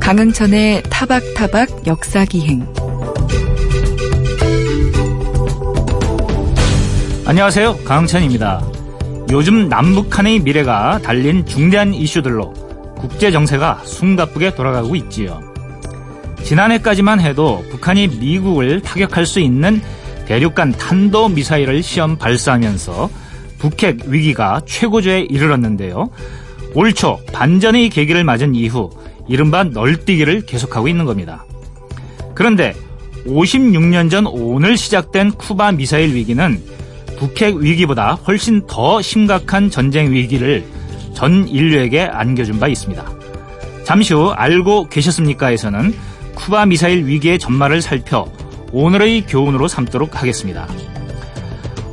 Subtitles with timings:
[0.00, 2.66] 강흥천의 타박타박 역사기행
[7.26, 7.76] 안녕하세요.
[7.84, 8.60] 강흥천입니다.
[9.30, 12.52] 요즘 남북한의 미래가 달린 중대한 이슈들로
[12.98, 15.40] 국제 정세가 숨가쁘게 돌아가고 있지요.
[16.42, 19.80] 지난해까지만 해도 북한이 미국을 타격할 수 있는
[20.26, 23.08] 대륙간 탄도 미사일을 시험 발사하면서
[23.60, 26.10] 북핵 위기가 최고조에 이르렀는데요.
[26.74, 28.90] 올 초 반전의 계기를 맞은 이후
[29.28, 31.44] 이른바 널뛰기를 계속하고 있는 겁니다.
[32.34, 32.74] 그런데
[33.26, 36.60] 56년 전 오늘 시작된 쿠바 미사일 위기는
[37.18, 40.64] 북핵 위기보다 훨씬 더 심각한 전쟁 위기를
[41.12, 43.04] 전 인류에게 안겨준 바 있습니다.
[43.84, 45.94] 잠시 후 알고 계셨습니까에서는
[46.34, 48.26] 쿠바 미사일 위기의 전말을 살펴
[48.72, 50.66] 오늘의 교훈으로 삼도록 하겠습니다.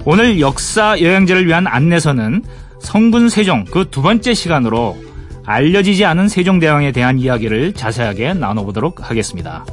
[0.10, 2.42] 오늘 역사 여행지를 위한 안내서는
[2.80, 4.96] 성군 세종 그 두 번째 시간으로
[5.46, 9.66] 알려지지 않은 세종대왕에 대한 이야기를 자세하게 나눠보도록 하겠습니다.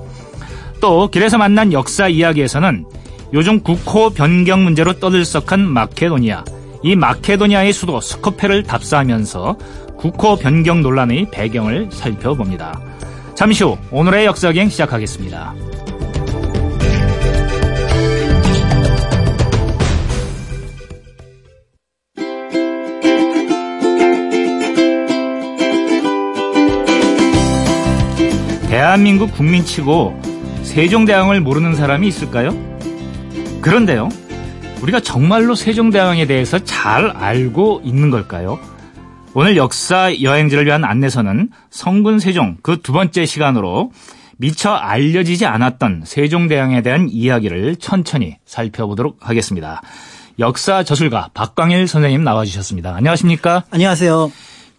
[0.80, 2.84] 또 길에서 만난 역사 이야기에서는
[3.32, 6.42] 요즘 국호 변경 문제로 떠들썩한 마케도니아,
[6.82, 9.56] 이 마케도니아의 수도 스코페를 답사하면서
[9.96, 12.80] 국호 변경 논란의 배경을 살펴봅니다.
[13.36, 15.54] 잠시 후 오늘의 역사기행 시작하겠습니다.
[28.94, 30.20] 대한민국 국민치고
[30.62, 32.56] 세종대왕을 모르는 사람이 있을까요?
[33.60, 34.08] 그런데요,
[34.82, 38.60] 우리가 정말로 세종대왕에 대해서 잘 알고 있는 걸까요?
[39.34, 43.90] 오늘 역사 여행지를 위한 안내서는 성군 세종 그 두 번째 시간으로
[44.36, 49.82] 미처 알려지지 않았던 세종대왕에 대한 이야기를 천천히 살펴보도록 하겠습니다.
[50.38, 52.94] 역사 저술가 박광일 선생님 나와주셨습니다.
[52.94, 53.64] 안녕하십니까?
[53.72, 54.30] 안녕하세요.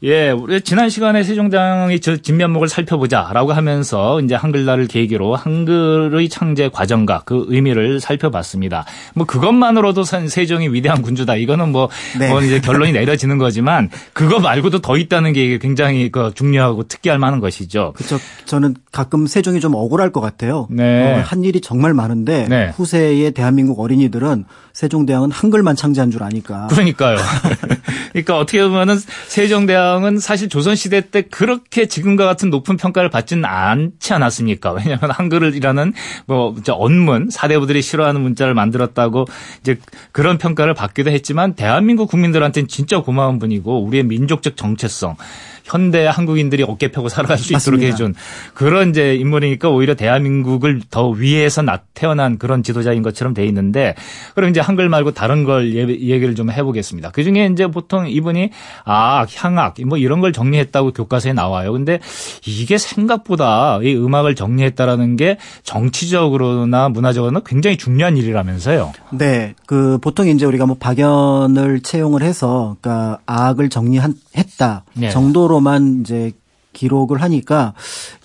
[0.06, 7.24] 예, 우리 지난 시간에 세종대왕의 저 진면목을 살펴보자라고 하면서 이제 한글날을 계기로 한글의 창제 과정과
[7.26, 8.86] 그 의미를 살펴봤습니다.
[9.16, 11.38] 뭐 그것만으로도 세종이 위대한 군주다.
[11.38, 11.90] 이거는 뭐,
[12.20, 12.30] 네.
[12.30, 17.40] 뭐 이제 결론이 내려지는 거지만 그거 말고도 더 있다는 게 굉장히 그 중요하고 특기할 만한
[17.40, 17.94] 것이죠.
[17.96, 18.20] 그렇죠.
[18.46, 20.68] 저는 가끔 세종이 좀 억울할 것 같아요.
[20.70, 21.16] 네.
[21.16, 22.72] 어, 한 일이 정말 많은데 네.
[22.76, 24.46] 후세의 대한민국 어린이들은
[24.76, 26.68] 세종대왕은 한글만 창제한 줄 아니까.
[26.68, 27.16] 그러니까요.
[28.12, 28.98] 그러니까 어떻게 보면은
[29.28, 34.74] 세종대왕은 사실 조선시대 때 그렇게 지금과 같은 높은 평가를 받지는 않지 않았습니까?
[34.74, 35.94] 왜냐하면 한글이라는
[36.26, 39.28] 뭐 언문 사대부들이 싫어하는 문자를 만들었다고
[39.62, 39.80] 이제
[40.12, 45.16] 그런 평가를 받기도 했지만 대한민국 국민들한테는 진짜 고마운 분이고 우리의 민족적 정체성
[45.66, 47.88] 현대 한국인들이 어깨 펴고 살아갈 수 있도록 맞습니다.
[47.88, 48.14] 해준
[48.54, 53.96] 그런 이제 인물이니까 오히려 대한민국을 더 위에서 태어난 그런 지도자인 것처럼 돼 있는데
[54.36, 57.10] 그럼 이제 한글 말고 다른 걸 얘기를 좀 해보겠습니다.
[57.12, 58.52] 그 중에 이제 보통 이분이
[58.86, 61.72] 아 향악 뭐 이런 걸 정리했다고 교과서에 나와요.
[61.72, 62.00] 근데
[62.46, 68.94] 이게 생각보다 이 음악을 정리했다라는 게 정치적으로나 문화적으로는 굉장히 중요한 일이라면서요.
[69.14, 75.10] 네, 그 보통 이제 우리가 뭐 박연을 채용을 해서 그러니까 악을 정리했다 네.
[75.10, 76.34] 정도로 음악으로만 이제
[76.74, 77.74] 기록을 하니까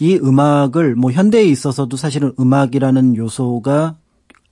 [0.00, 3.94] 이 음악을 뭐 현대에 있어서도 사실은 음악이라는 요소가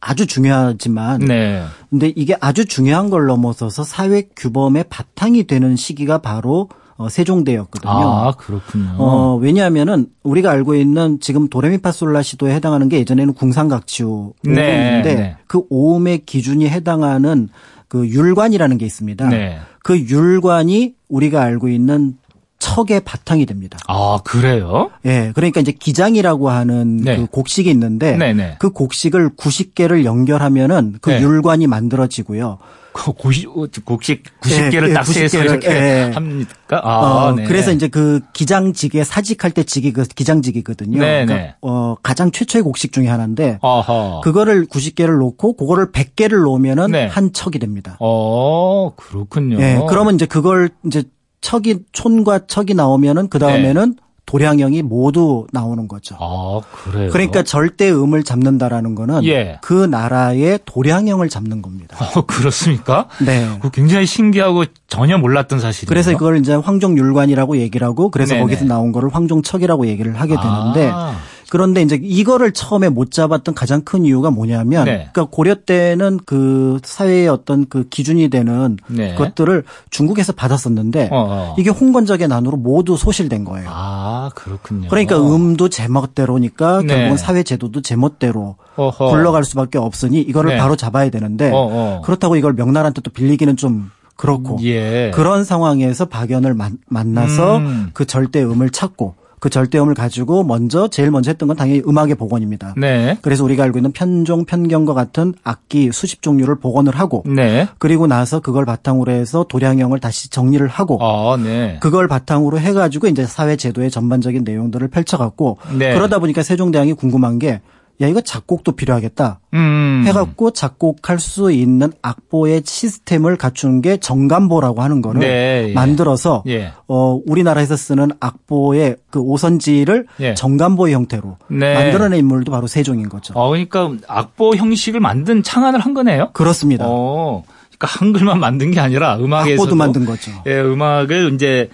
[0.00, 1.64] 아주 중요하지만 네.
[1.90, 7.92] 근데 이게 아주 중요한 걸 넘어서서 사회 규범의 바탕이 되는 시기가 바로 어, 세종대였거든요.
[7.92, 8.96] 아, 그렇군요.
[8.98, 15.36] 어, 왜냐하면은 우리가 알고 있는 지금 도레미파솔라 시도에 해당하는 게 예전에는 궁상각치오 오음인데 네, 네.
[15.46, 17.48] 그 오음의 기준이 해당하는
[17.86, 19.28] 그 율관이라는 게 있습니다.
[19.28, 19.58] 네.
[19.82, 22.18] 그 율관이 우리가 알고 있는
[22.58, 23.78] 척의 바탕이 됩니다.
[23.86, 24.90] 아, 그래요?
[25.04, 25.08] 예.
[25.08, 27.16] 네, 그러니까 이제 기장이라고 하는 네.
[27.16, 28.32] 그 곡식이 있는데 네네.
[28.32, 28.56] 네.
[28.58, 31.20] 그 곡식을 90개를 연결하면은 그 네.
[31.20, 32.58] 율관이 만들어지고요.
[32.92, 36.10] 그 고시, 곡식 90개를 예, 딱 세서 이렇게 예.
[36.12, 36.80] 합니까?
[36.82, 37.44] 아, 어, 네.
[37.44, 40.98] 그래서 이제 그 기장지게 사직할 때 지기 그 기장지기거든요.
[40.98, 41.54] 네, 그러니까 네.
[41.62, 44.20] 어, 가장 최초의 곡식 중에 하나인데 아하.
[44.24, 47.06] 그거를 90개를 놓고 그거를 100개를 놓으면은 네.
[47.06, 47.96] 한 척이 됩니다.
[48.00, 49.60] 어, 그렇군요.
[49.60, 49.80] 예.
[49.88, 51.04] 그러면 이제 그걸 이제
[51.40, 54.02] 척이 촌과 척이 나오면은 그 다음에는 네.
[54.28, 56.14] 도량형이 모두 나오는 거죠.
[56.20, 57.10] 아, 그래요?
[57.10, 59.58] 그러니까 절대 음을 잡는다라는 거는 예.
[59.62, 61.96] 그 나라의 도량형을 잡는 겁니다.
[62.14, 63.08] 어, 그렇습니까?
[63.24, 63.48] 네.
[63.62, 65.88] 그 굉장히 신기하고 전혀 몰랐던 사실이에요.
[65.88, 68.42] 그래서 그걸 이제 황종율관이라고 얘기를 하고 그래서 네네.
[68.42, 71.16] 거기서 나온 거를 황종척이라고 얘기를 하게 되는데 아.
[71.50, 75.08] 그런데 이제 이거를 처음에 못 잡았던 가장 큰 이유가 뭐냐면 네.
[75.12, 79.14] 그러니까 고려 때는 그 사회의 어떤 그 기준이 되는 네.
[79.14, 81.26] 것들을 중국에서 받았었는데 어어.
[81.28, 81.54] 어.
[81.58, 83.68] 이게 홍건적의 난으로 모두 소실된 거예요.
[83.70, 84.88] 아 그렇군요.
[84.88, 86.86] 그러니까 음도 제멋대로니까 네.
[86.86, 89.08] 결국은 사회 제도도 제멋대로 어허.
[89.08, 90.58] 굴러갈 수밖에 없으니 이거를 네.
[90.58, 92.02] 바로 잡아야 되는데 어어.
[92.02, 95.12] 그렇다고 이걸 명나라한테 또 빌리기는 좀 그렇고 예.
[95.14, 96.78] 그런 상황에서 박연을 만,
[97.14, 97.90] 나서 음.
[97.94, 102.74] 그 절대음을 찾고 그 절대음을 가지고 먼저 제일 먼저 했던 건 당연히 음악의 복원입니다.
[102.76, 103.18] 네.
[103.22, 107.68] 그래서 우리가 알고 있는 편종, 편경과 같은 악기 수십 종류를 복원을 하고 네.
[107.78, 111.78] 그리고 나서 그걸 바탕으로 해서 도량형을 다시 정리를 하고 아, 네.
[111.80, 115.94] 그걸 바탕으로 해 가지고 이제 사회 제도의 전반적인 내용들을 펼쳐갖고 네.
[115.94, 117.60] 그러다 보니까 세종대왕이 궁금한 게
[118.00, 120.04] 야 이거 작곡도 필요하겠다 음.
[120.06, 125.72] 해갖고 작곡할 수 있는 악보의 시스템을 갖춘 게 정감보라고 하는 거를 네, 예.
[125.72, 126.72] 만들어서 예.
[126.86, 130.34] 어 우리나라에서 쓰는 악보의 그 오선지를 예.
[130.34, 131.74] 정감보의 형태로 네.
[131.74, 133.34] 만들어낸 인물도 바로 세종인 거죠.
[133.36, 136.30] 어 그러니까 악보 형식을 만든 창안을 한 거네요.
[136.32, 136.84] 그렇습니다.
[136.86, 137.42] 어.
[137.78, 140.32] 그러니까 한글만 만든 게 아니라 음악에서도 악보도 만든 거죠.
[140.46, 141.68] 예, 음악을 이제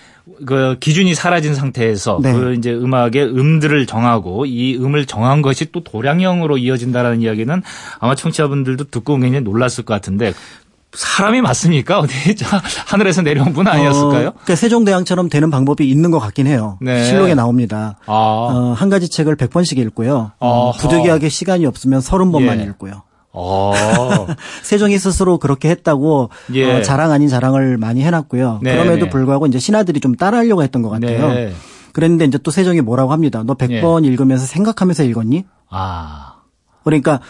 [0.46, 2.32] 그 기준이 사라진 상태에서 네.
[2.32, 7.62] 그 이제 음악의 음들을 정하고 이 음을 정한 것이 또 도량형으로 이어진다라는 이야기는
[7.98, 10.32] 아마 청취자분들도 듣고 굉장히 놀랐을 것 같은데
[10.94, 11.98] 사람이 맞습니까?
[11.98, 12.14] 어디
[12.86, 14.28] 하늘에서 내려온 분 아니었을까요?
[14.28, 16.78] 어, 그러니까 세종대왕처럼 되는 방법이 있는 것 같긴 해요.
[16.80, 17.04] 네.
[17.04, 17.98] 실록에 나옵니다.
[18.06, 18.12] 아.
[18.12, 20.32] 어, 한 가지 책을 100번씩 읽고요.
[20.38, 22.64] 어, 부득이하게 시간이 없으면 30번만 예.
[22.64, 23.02] 읽고요.
[23.34, 23.72] 어.
[24.62, 26.72] 세종이 스스로 그렇게 했다고 예.
[26.72, 28.60] 어, 자랑 아닌 자랑을 많이 해놨고요.
[28.62, 29.10] 네, 그럼에도 네.
[29.10, 31.28] 불구하고 이제 신하들이 좀 따라하려고 했던 것 같아요.
[31.28, 31.52] 네.
[31.92, 33.42] 그랬는데 이제 또 세종이 뭐라고 합니다.
[33.44, 34.08] 너 100번 예.
[34.08, 35.44] 읽으면서 생각하면서 읽었니?
[35.68, 36.36] 아.
[36.84, 37.20] 그러니까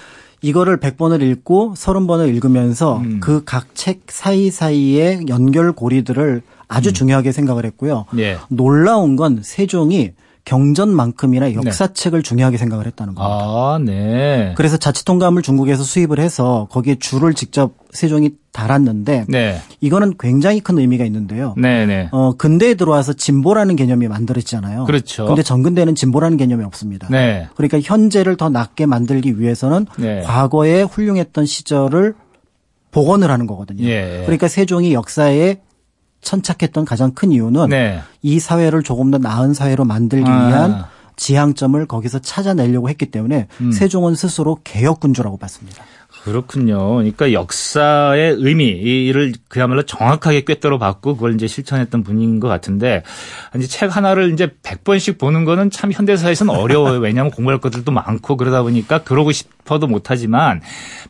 [0.42, 3.20] 이거를 100번을 읽고 30번을 읽으면서 음.
[3.20, 6.92] 그각 책 사이사이의 연결고리들을 아주 음.
[6.92, 8.04] 중요하게 생각을 했고요.
[8.18, 8.38] 예.
[8.48, 10.12] 놀라운 건 세종이
[10.44, 11.55] 경전만큼이나 네.
[11.55, 12.29] 역사책을 네.
[12.29, 13.37] 중요하게 생각을 했다는 겁니다.
[13.37, 14.52] 아, 네.
[14.56, 19.61] 그래서 자치통감을 중국에서 수입을 해서 거기에 줄을 직접 세종이 달았는데 네.
[19.81, 21.55] 이거는 굉장히 큰 의미가 있는데요.
[21.56, 22.08] 네, 네.
[22.12, 24.85] 어 근대에 들어와서 진보라는 개념이 만들어지잖아요.
[24.85, 25.26] 그렇죠.
[25.26, 27.08] 근데 전근대는 진보라는 개념이 없습니다.
[27.11, 27.49] 네.
[27.56, 30.23] 그러니까 현재를 더 낫게 만들기 위해서는 네.
[30.23, 32.14] 과거에 훌륭했던 시절을
[32.90, 33.85] 복원을 하는 거거든요.
[33.85, 34.23] 예.
[34.25, 35.56] 그러니까 세종이 역사에
[36.25, 38.00] 천착했던 가장 큰 이유는 네.
[38.23, 40.49] 이 사회를 조금 더 나은 사회로 만들기 아.
[40.49, 40.85] 위한
[41.17, 43.71] 지향점을 거기서 찾아내려고 했기 때문에 음.
[43.71, 45.85] 세종은 스스로 개혁군주라고 봤습니다.
[46.25, 46.94] 그렇군요.
[46.94, 53.03] 그러니까 역사의 의미를 그야말로 정확하게 꿰뚫어 봤고 그걸 이제 실천했던 분인 것 같은데
[53.56, 57.00] 이제 책 하나를 이제 100번씩 보는 거는 참 현대사에서는 어려워요.
[57.05, 60.62] 왜냐하면 공부할 것들도 많고 그러다 보니까 그러고 싶어도 못하지만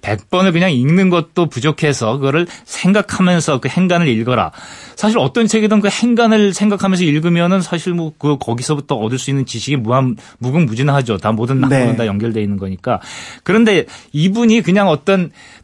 [0.02, 4.50] 100번을 그냥 읽는 것도 부족해서 그거를 생각하면서 그 행간을 읽어라.
[4.96, 9.76] 사실 어떤 책이든 그 행간을 생각하면서 읽으면은 사실 뭐 그 거기서부터 얻을 수 있는 지식이
[9.76, 11.18] 무한 무궁무진하죠.
[11.18, 11.96] 다 모든 학문은 네.
[11.96, 13.00] 다 연결돼 있는 거니까.
[13.42, 15.03] 그런데 이분이 그냥 어떤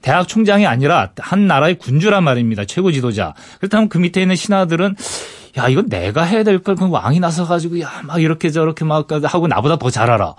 [0.02, 2.64] 대학 총장이 아니라 한 나라의 군주란 말입니다.
[2.64, 3.34] 최고 지도자.
[3.58, 4.96] 그렇다면 그 밑에 있는 신하들은
[5.58, 9.06] 야, 이건 내가 해야 될 걸, 그럼 왕이 나서 가지고, 야, 막 이렇게 저렇게 막
[9.25, 10.35] 하고 나보다 더 잘 알아.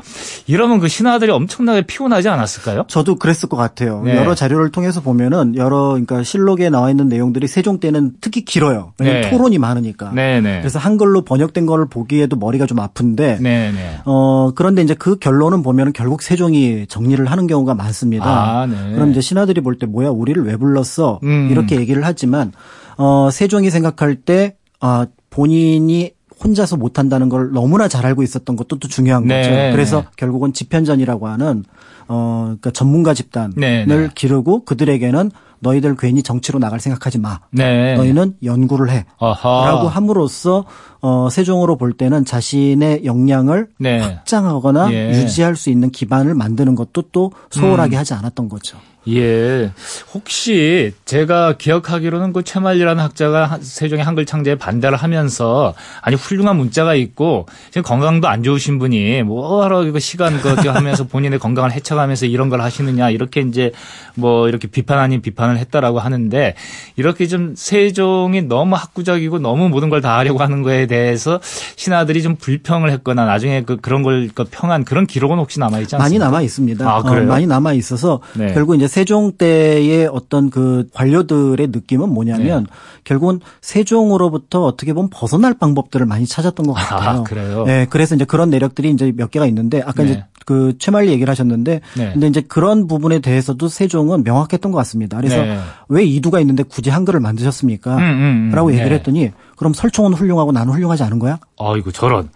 [0.48, 2.86] 이러면 그 신하들이 엄청나게 피곤하지 않았을까요?
[2.88, 4.02] 저도 그랬을 것 같아요.
[4.04, 4.16] 네.
[4.16, 8.94] 여러 자료를 통해서 보면은 여러, 그러니까 실록에 나와 있는 내용들이 세종 때는 특히 길어요.
[9.00, 9.30] 네.
[9.30, 10.12] 토론이 많으니까.
[10.14, 10.60] 네, 네.
[10.60, 13.40] 그래서 한글로 번역된 걸 보기에도 머리가 좀 아픈데.
[13.42, 14.00] 네, 네.
[14.06, 18.26] 어, 그런데 이제 그 결론은 보면은 결국 세종이 정리를 하는 경우가 많습니다.
[18.62, 18.94] 아, 네.
[18.94, 21.20] 그럼 이제 신하들이 볼 때 뭐야, 우리를 왜 불렀어?
[21.24, 21.50] 음.
[21.52, 22.52] 이렇게 얘기를 하지만,
[22.98, 26.12] 어, 세종이 생각할 때 아, 본인이
[26.44, 29.42] 혼자서 못한다는 걸 너무나 잘 알고 있었던 것도 또 중요한 네.
[29.42, 29.52] 거죠.
[29.72, 31.64] 그래서 결국은 집현전이라고 하는
[32.08, 34.10] 어, 그러니까 전문가 집단을 네, 네.
[34.14, 37.40] 기르고 그들에게는 너희들 괜히 정치로 나갈 생각하지 마.
[37.52, 37.94] 네.
[37.96, 39.06] 너희는 연구를 해.
[39.20, 39.66] 아하.
[39.68, 40.66] 라고 함으로써
[41.02, 44.00] 어, 세종으로 볼 때는 자신의 역량을 네.
[44.00, 45.12] 확장하거나 예.
[45.12, 48.00] 유지할 수 있는 기반을 만드는 것도 또 소홀하게 음.
[48.00, 48.78] 하지 않았던 거죠.
[49.08, 49.72] 예.
[50.14, 57.48] 혹시 제가 기억하기로는 그 최말리라는 학자가 세종의 한글 창제에 반대를 하면서 아니 훌륭한 문자가 있고
[57.70, 62.50] 지금 건강도 안 좋으신 분이 뭐 하러 이거 시간 그 하면서 본인의 건강을 해쳐가면서 이런
[62.50, 63.72] 걸 하시느냐 이렇게 이제
[64.16, 66.56] 뭐 이렇게 비판 아닌 비판을 했다라고 하는데
[66.98, 71.40] 이렇게 좀 세종이 너무 학구적이고 너무 모든 걸 다 하려고 하는 거에 대해서
[71.76, 76.04] 신하들이 좀 불평을 했거나 나중에 그 그런 걸그 평한 그런 기록은 혹시 남아 있지 않습니까?
[76.04, 76.90] 많이 남아 있습니다.
[76.92, 77.26] 아, 그래요?
[77.26, 78.52] 어, 많이 남아 있어서 네.
[78.52, 82.70] 결국 이제 세종 때의 어떤 그 관료들의 느낌은 뭐냐면 네.
[83.06, 87.20] 결국은 세종으로부터 어떻게 보면 벗어날 방법들을 많이 찾았던 것 같아요.
[87.22, 87.64] 아, 그래요?
[87.64, 90.10] 네, 그래서 이제 그런 내력들이 이제 몇 개가 있는데 아까 네.
[90.10, 92.12] 이제 그 최말리 얘기를 하셨는데 네.
[92.12, 95.16] 근데 이제 그런 부분에 대해서도 세종은 명확했던 것 같습니다.
[95.16, 95.58] 그래서 네.
[95.88, 97.96] 왜 이두가 있는데 굳이 한글을 만드셨습니까?
[97.96, 98.52] 음, 음, 음.
[98.54, 98.96] 라고 얘기를 네.
[98.96, 101.40] 했더니 그럼 설총은 훌륭하고 나는 훌륭하지 않은 거야?
[101.58, 102.30] 아이고 저런.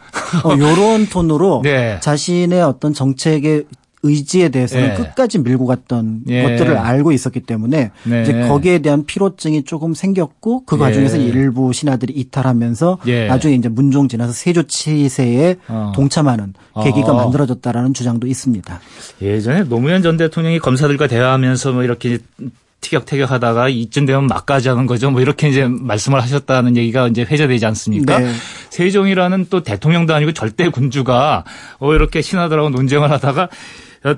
[0.46, 2.00] 어, 요런 톤으로 네.
[2.00, 3.66] 자신의 어떤 정책의
[4.06, 4.94] 의지에 대해서는 네.
[4.94, 6.44] 끝까지 밀고 갔던 예.
[6.44, 8.22] 것들을 알고 있었기 때문에 네.
[8.22, 11.24] 이제 거기에 대한 피로증이 조금 생겼고 그 과정에서 예.
[11.24, 13.28] 일부 신하들이 이탈하면서 예.
[13.28, 15.92] 나중에 이제 문종 지나서 세조 치세에 어.
[15.96, 17.16] 동참하는 계기가 어.
[17.16, 18.80] 만들어졌다라는 주장도 있습니다.
[19.22, 22.20] 예전에 노무현 전 대통령이 검사들과 대화하면서 뭐 이렇게
[22.86, 25.10] 티격태격하다가 이쯤 되면 막가지하는 거죠.
[25.10, 28.20] 뭐 이렇게 이제 말씀을 하셨다는 얘기가 이제 회자되지 않습니까?
[28.20, 28.32] 네.
[28.70, 31.44] 세종이라는 또 대통령도 아니고 절대 군주가
[31.80, 33.50] 어 이렇게 신하들하고 논쟁을 하다가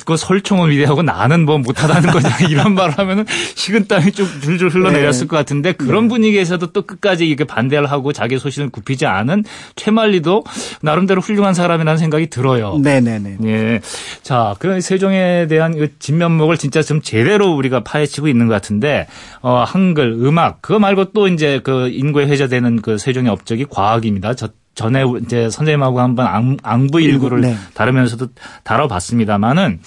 [0.06, 3.25] 그 설총은 위대하고 나는 뭐 못하다는 거냐 이런 말을 하면은
[3.56, 5.27] 식은땀이 좀 줄줄 흘러내렸을 네.
[5.27, 6.10] 것 같은데 그런 네.
[6.10, 10.44] 분위기에서도 또 끝까지 이렇게 반대를 하고 자기 소신을 굽히지 않은 최만리도
[10.82, 12.77] 나름대로 훌륭한 사람이라는 생각이 들어요.
[12.84, 13.38] 네네네.
[13.46, 13.82] 예.
[14.24, 19.08] 자, 그 세종에 대한 그 진면목을 진짜 좀 제대로 우리가 파헤치고 있는 것 같은데
[19.41, 24.34] 어 한글, 음악 그거 말고 또 이제 그 인구에 회자되는 그 세종의 업적이 과학입니다.
[24.34, 27.55] 저 전에 이제 선생님하고 한번 앙부 일구를 네.
[27.74, 28.27] 다루면서도
[28.63, 29.79] 다뤄봤습니다만은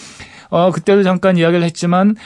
[0.50, 2.16] 어 그때도 잠깐 이야기를 했지만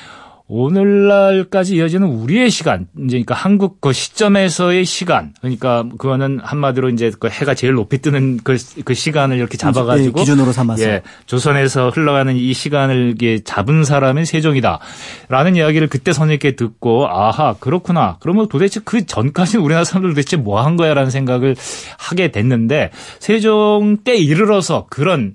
[0.47, 7.29] 오늘날까지 이어지는 우리의 시간, 이제 그러니까 한국 그 시점에서의 시간, 그러니까 그거는 한마디로 이제 그
[7.29, 10.83] 해가 제일 높이 뜨는 그, 그 시간을 이렇게 잡아가지고 예, 기준으로 삼아서.
[10.83, 18.19] 예, 조선에서 흘러가는 이 시간을 이게 잡은 사람이 세종이다라는 이야기를 그때 선생님께 듣고 아하 그렇구나.
[18.21, 21.57] 그러면 도대체 그 전까지는 우리나라 사람들 도대체 뭐 한 거야라는 생각을
[21.99, 25.35] 하게 됐는데 세종 때 이르러서 그런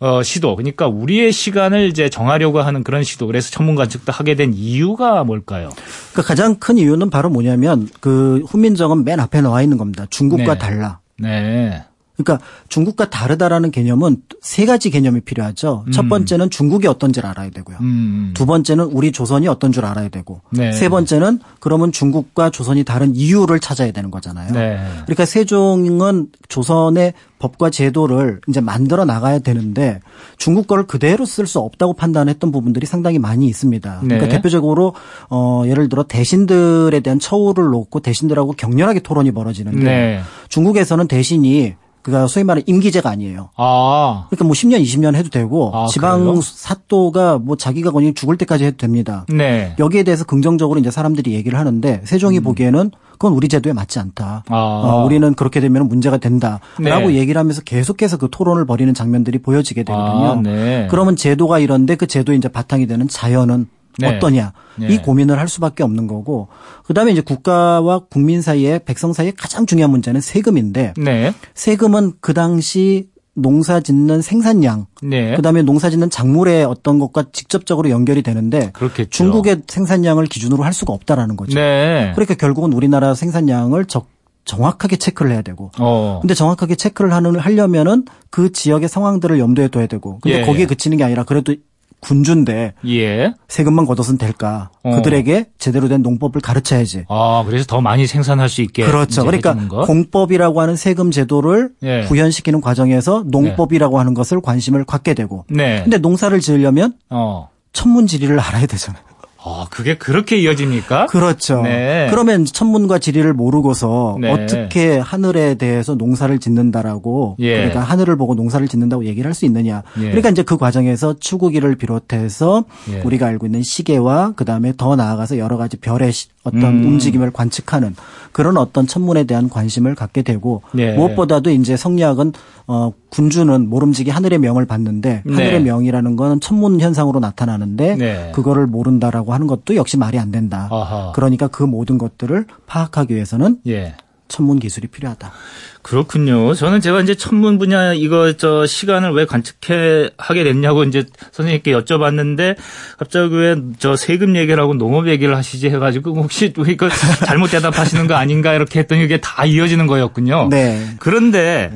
[0.00, 4.52] 어, 시도 그러니까 우리의 시간을 이제 정하려고 하는 그런 시도 그래서 천문 관측도 하게 된
[4.54, 5.70] 이유가 뭘까요?
[6.14, 10.06] 그 가장 큰 이유는 바로 뭐냐면 그 훈민정음 맨 앞에 나와 있는 겁니다.
[10.08, 10.58] 중국과 네.
[10.58, 11.00] 달라.
[11.18, 11.82] 네.
[12.18, 15.84] 그러니까 중국과 다르다라는 개념은 세 가지 개념이 필요하죠.
[15.86, 15.92] 음.
[15.92, 17.78] 첫 번째는 중국이 어떤지를 알아야 되고요.
[17.80, 18.32] 음.
[18.34, 20.72] 두 번째는 우리 조선이 어떤 줄 알아야 되고 네.
[20.72, 24.52] 세 번째는 그러면 중국과 조선이 다른 이유를 찾아야 되는 거잖아요.
[24.52, 24.78] 네.
[25.04, 30.00] 그러니까 세종은 조선의 법과 제도를 이제 만들어 나가야 되는데
[30.38, 34.00] 중국 거를 그대로 쓸 수 없다고 판단했던 부분들이 상당히 많이 있습니다.
[34.00, 34.28] 그러니까 네.
[34.28, 34.94] 대표적으로
[35.30, 40.20] 어 예를 들어 대신들에 대한 처우를 놓고 대신들하고 격렬하게 토론이 벌어지는데 네.
[40.48, 41.74] 중국에서는 대신이
[42.08, 43.50] 그가 소위 말하는 임기제가 아니에요.
[43.56, 44.26] 아.
[44.30, 46.40] 그러니까 뭐 10년, 20년 해도 되고 아, 지방 그래요?
[46.40, 49.26] 사또가 뭐 자기가 거의 죽을 때까지 해도 됩니다.
[49.28, 49.74] 네.
[49.78, 52.42] 여기에 대해서 긍정적으로 이제 사람들이 얘기를 하는데 세종이 음.
[52.44, 54.44] 보기에는 그건 우리 제도에 맞지 않다.
[54.48, 54.56] 아.
[54.56, 57.14] 어, 우리는 그렇게 되면 문제가 된다라고 네.
[57.14, 60.26] 얘기를 하면서 계속해서 그 토론을 벌이는 장면들이 보여지게 되거든요.
[60.30, 60.86] 아, 네.
[60.90, 63.66] 그러면 제도가 이런데 그 제도에 이제 바탕이 되는 자연은
[63.98, 64.16] 네.
[64.16, 64.88] 어떠냐 네.
[64.88, 66.48] 이 고민을 할 수밖에 없는 거고
[66.84, 71.34] 그다음에 이제 국가와 국민 사이에 백성 사이에 가장 중요한 문제는 세금인데 네.
[71.54, 73.08] 세금은 그 당시
[73.40, 75.36] 농사 짓는 생산량, 네.
[75.36, 79.10] 그다음에 농사 짓는 작물의 어떤 것과 직접적으로 연결이 되는데 그렇겠죠.
[79.10, 81.54] 중국의 생산량을 기준으로 할 수가 없다라는 거죠.
[81.54, 82.12] 네.
[82.14, 84.08] 그러니까 결국은 우리나라 생산량을 적
[84.44, 85.70] 정확하게 체크를 해야 되고.
[85.78, 86.18] 어.
[86.22, 90.18] 근데 정확하게 체크를 하는 하려면은 그 지역의 상황들을 염두에 둬야 되고.
[90.20, 90.42] 근데 예.
[90.42, 91.54] 거기에 그치는 게 아니라 그래도
[92.00, 93.34] 군주인데 예.
[93.48, 94.70] 세금만 걷어서는 될까?
[94.82, 94.96] 어.
[94.96, 97.04] 그들에게 제대로 된 농법을 가르쳐야지.
[97.08, 98.84] 아, 그래서 더 많이 생산할 수 있게.
[98.84, 99.24] 그렇죠.
[99.24, 102.04] 그러니까 공법이라고 하는 세금 제도를 예.
[102.08, 103.98] 구현시키는 과정에서 농법이라고 네.
[103.98, 105.44] 하는 것을 관심을 갖게 되고.
[105.48, 105.82] 네.
[105.82, 107.48] 근데 농사를 지으려면 어.
[107.72, 109.02] 천문지리를 알아야 되잖아요.
[109.40, 111.06] 아, 그게 그렇게 이어집니까?
[111.06, 111.62] 그렇죠.
[111.62, 112.08] 네.
[112.10, 114.30] 그러면 천문과 지리를 모르고서 네.
[114.32, 117.54] 어떻게 하늘에 대해서 농사를 짓는다라고 예.
[117.56, 119.84] 그러니까 하늘을 보고 농사를 짓는다고 얘기를 할 수 있느냐.
[119.98, 120.02] 예.
[120.02, 123.00] 그러니까 이제 그 과정에서 추구기를 비롯해서 예.
[123.02, 126.10] 우리가 알고 있는 시계와 그다음에 더 나아가서 여러 가지 별의
[126.42, 126.84] 어떤 음.
[126.84, 127.94] 움직임을 관측하는
[128.32, 130.92] 그런 어떤 천문에 대한 관심을 갖게 되고 예.
[130.94, 132.32] 무엇보다도 이제 성리학은
[132.66, 135.32] 어 군주는 모름지기 하늘의 명을 받는데 네.
[135.34, 138.32] 하늘의 명이라는 건 천문 현상으로 나타나는데 네.
[138.34, 140.68] 그거를 모른다라고 하는 것도 역시 말이 안 된다.
[140.70, 141.12] 아하.
[141.14, 143.94] 그러니까 그 모든 것들을 파악하기 위해서는 예.
[144.28, 145.32] 천문 기술이 필요하다.
[145.80, 146.52] 그렇군요.
[146.52, 152.56] 저는 제가 이제 천문 분야 이거 저 시간을 왜 관측해 하게 됐냐고 이제 선생님께 여쭤봤는데
[152.98, 156.90] 갑자기 왜 저 세금 얘기를 하고 농업 얘기를 하시지 해가지고 혹시 이거
[157.24, 160.48] 잘못 대답하시는 거 아닌가 이렇게 했더니 이게 다 이어지는 거였군요.
[160.50, 160.78] 네.
[160.98, 161.72] 그런데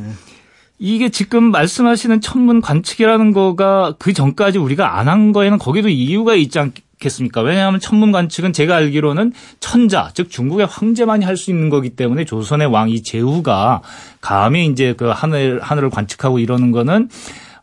[0.85, 6.59] 이게 지금 말씀하시는 천문 관측이라는 거가 그 전까지 우리가 안 한 거에는 거기도 이유가 있지
[6.59, 7.41] 않겠습니까?
[7.43, 12.67] 왜냐하면 천문 관측은 제가 알기로는 천자, 즉 중국의 황제만이 할 수 있는 거기 때문에 조선의
[12.67, 13.83] 왕 이 제후가
[14.21, 17.09] 감히 이제 그 하늘 하늘을 관측하고 이러는 거는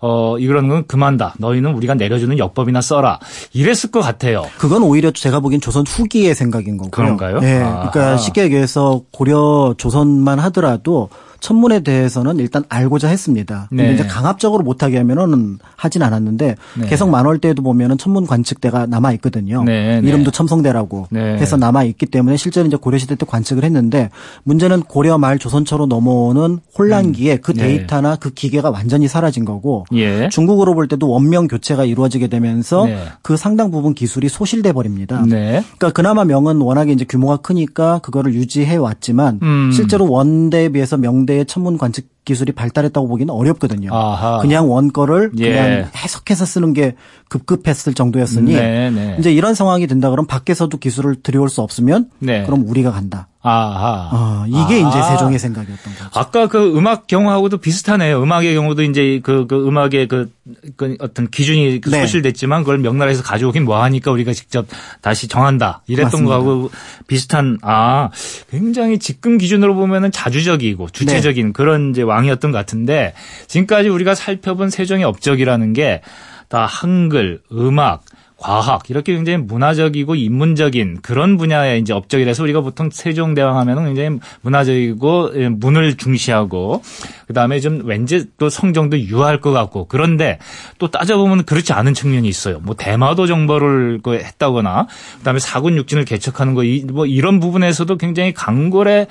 [0.02, 1.34] 어, 이런 건 그만다.
[1.40, 3.20] 너희는 우리가 내려주는 역법이나 써라.
[3.52, 4.46] 이랬을 것 같아요.
[4.58, 6.92] 그건 오히려 제가 보기엔 조선 후기의 생각인 거고요.
[6.92, 7.40] 그런가요?
[7.42, 7.58] 네.
[7.62, 7.90] 아하.
[7.90, 13.68] 그러니까 쉽게 얘기해서 고려 조선만 하더라도 천문에 대해서는 일단 알고자 했습니다.
[13.70, 13.94] 근데 네.
[13.94, 16.88] 이제 강압적으로 못하게 하면은 하진 않았는데 네.
[16.88, 19.64] 개성 만월 때도 보면은 천문 관측대가 남아 있거든요.
[19.64, 20.08] 네, 네.
[20.08, 21.38] 이름도 첨성대라고 네.
[21.38, 24.10] 해서 남아 있기 때문에 실제로 이제 고려 시대 때 관측을 했는데
[24.44, 27.64] 문제는 고려 말 조선초로 넘어오는 혼란기에 그 네.
[27.64, 30.30] 데이터나 그 기계가 완전히 사라진 거고 예.
[30.30, 32.98] 중국으로 볼 때도 원명 교체가 이루어지게 되면서 네.
[33.22, 35.24] 그 상당 부분 기술이 소실돼 버립니다.
[35.28, 35.64] 네.
[35.78, 39.72] 그러니까 그나마 명은 워낙에 이제 규모가 크니까 그거를 유지해 왔지만 음.
[39.72, 43.90] 실제로 원대에 비해서 명대 세종대의 천문 관측 기술이 발달했다고 보기는 어렵거든요.
[43.92, 44.38] 아하.
[44.38, 45.50] 그냥 원거를 예.
[45.50, 46.96] 그냥 해석해서 쓰는 게
[47.28, 49.16] 급급했을 정도였으니 네, 네.
[49.20, 52.44] 이제 이런 상황이 된다 그러면 밖에서도 기술을 들여올 수 없으면 네.
[52.44, 53.28] 그럼 우리가 간다.
[53.42, 54.10] 아하.
[54.12, 54.90] 어, 이게 아.
[54.90, 56.10] 이제 세종의 생각이었던 거죠.
[56.14, 58.22] 아까 그 음악 경우하고도 비슷하네요.
[58.22, 60.30] 음악의 경우도 이제 그, 그 음악의 그,
[60.76, 62.02] 그 어떤 기준이 그 네.
[62.02, 64.68] 소실됐지만 그걸 명나라에서 가져오긴 뭐하니까 우리가 직접
[65.02, 65.84] 다시 정한다.
[65.88, 66.38] 이랬던 맞습니다.
[66.38, 66.70] 거하고
[67.08, 68.10] 비슷한 아
[68.52, 71.52] 굉장히 지금 기준으로 보면은 자주적이고 주체적인 네.
[71.54, 73.14] 그런 이제 왕 이었던 것 같은데
[73.48, 76.02] 지금까지 우리가 살펴본 세종의 업적이라는 게
[76.50, 78.02] 다 한글, 음악,
[78.36, 85.32] 과학 이렇게 굉장히 문화적이고 인문적인 그런 분야의 이제 업적이라서 우리가 보통 세종대왕 하면은 굉장히 문화적이고
[85.36, 86.82] 예, 문을 중시하고
[87.28, 90.40] 그다음에 좀 왠지 또 성정도 유할 것 같고 그런데
[90.80, 92.60] 또 따져보면 그렇지 않은 측면이 있어요.
[92.62, 94.88] 뭐 대마도 정벌을 그 했다거나
[95.20, 99.08] 그다음에 사군 육진을 개척하는 거 뭐 이런 부분에서도 굉장히 강골의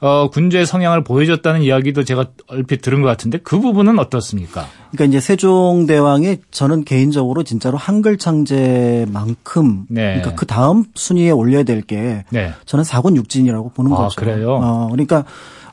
[0.00, 4.66] 어, 군주의 성향을 보여줬다는 이야기도 제가 얼핏 들은 것 같은데 그 부분은 어떻습니까?
[4.92, 10.14] 그러니까 이제 세종대왕이 저는 개인적으로 진짜로 한글 창제만큼 네.
[10.14, 12.52] 그러니까 그 다음 순위에 올려야 될게 네.
[12.64, 14.20] 저는 사군 육진이라고 보는 아, 거죠.
[14.20, 14.60] 그래요?
[14.62, 15.24] 어, 그러니까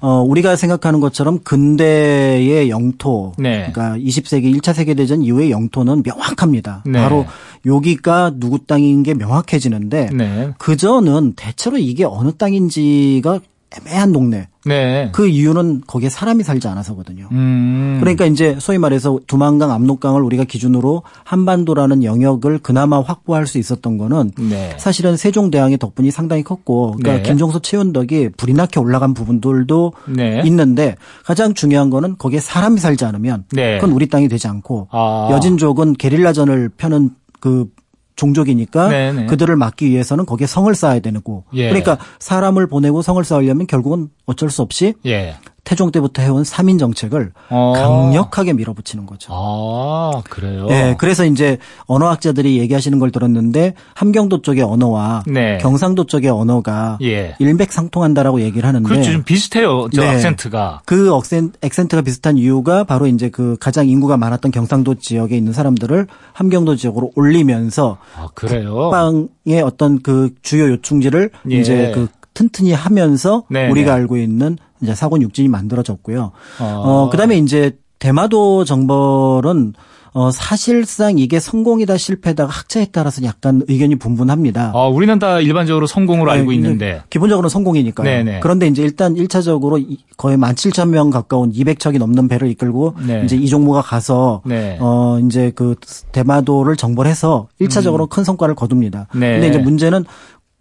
[0.01, 3.72] 어, 우리가 생각하는 것처럼 근대의 영토, 네.
[3.72, 6.84] 그러니까 20세기 1차 세계대전 이후의 영토는 명확합니다.
[6.86, 7.00] 네.
[7.00, 7.25] 바로
[7.65, 10.51] 여기가 누구 땅인 게 명확해지는데 네.
[10.58, 13.39] 그전은 대체로 이게 어느 땅인지가
[13.79, 14.48] 애매한 동네.
[14.65, 15.10] 네.
[15.13, 17.27] 그 이유는 거기에 사람이 살지 않아서거든요.
[17.32, 17.98] 음.
[18.00, 24.32] 그러니까 이제 소위 말해서 두만강, 압록강을 우리가 기준으로 한반도라는 영역을 그나마 확보할 수 있었던 거는
[24.50, 24.74] 네.
[24.77, 27.29] 사실은 세종대왕의 덕분이 상당히 컸고 그러니까 네.
[27.29, 30.41] 김종서 최윤덕이 불이 나게 올라간 부분들도 네.
[30.46, 33.77] 있는데 가장 중요한 거는 거기에 사람이 살지 않으면 네.
[33.77, 35.29] 그건 우리 땅이 되지 않고 아.
[35.32, 37.70] 여진족은 게릴라전을 펴는 그
[38.15, 39.25] 종족이니까 네, 네.
[39.25, 41.67] 그들을 막기 위해서는 거기에 성을 쌓아야 되고 예.
[41.69, 45.36] 그러니까 사람을 보내고 성을 쌓으려면 결국은 어쩔 수 없이 예.
[45.65, 47.74] 태종 때부터 해온 3인 정책을 어.
[47.75, 49.34] 강력하게 밀어붙이는 거죠.
[49.34, 50.67] 아, 그래요?
[50.69, 51.57] 예, 그래서 이제
[51.88, 55.57] 언어학자들이 얘기하시는 걸 들었는데 함경도 쪽의 언어와 네.
[55.57, 57.36] 경상도 쪽의 언어가 예.
[57.39, 59.12] 일맥상통한다라고 얘기를 하는데 그렇죠.
[59.12, 59.88] 좀 비슷해요.
[59.93, 60.10] 저 네.
[60.10, 60.81] 악센트가.
[60.86, 66.08] 그 억센, 액센트가 비슷한 이유가 바로 이제 그 가장 인구가 많았던 경상도 지역에 있는 사람들을
[66.34, 68.75] 함경도 지역으로 올리면서 아, 그래요?
[68.75, 71.56] 국방의 어떤 그 주요 요충지를 예.
[71.56, 74.01] 이제 그 튼튼히 하면서 네, 우리가 네.
[74.01, 76.31] 알고 있는 이제 사군 육진이 만들어졌고요.
[76.59, 76.63] 어.
[76.63, 79.73] 어, 그다음에 이제 대마도 정벌은
[80.15, 84.71] 어, 사실상 이게 성공이다 실패다 학자에 따라서 약간 의견이 분분합니다.
[84.73, 87.01] 아, 우리는 다 일반적으로 성공으로 알고 네, 있는데.
[87.09, 88.05] 기본적으로 성공이니까요.
[88.05, 88.39] 네네.
[88.39, 89.85] 그런데 이제 일단 1차적으로
[90.15, 93.23] 거의 17,000명 가까운 200척이 넘는 배를 이끌고 네.
[93.25, 94.77] 이제 이종무가 가서 네.
[94.79, 95.75] 어 이제 그
[96.13, 99.07] 대마도를 정벌해서 1차적으로 큰 성과를 거둡니다.
[99.15, 99.19] 음.
[99.19, 99.33] 네.
[99.33, 100.05] 근데 이제 문제는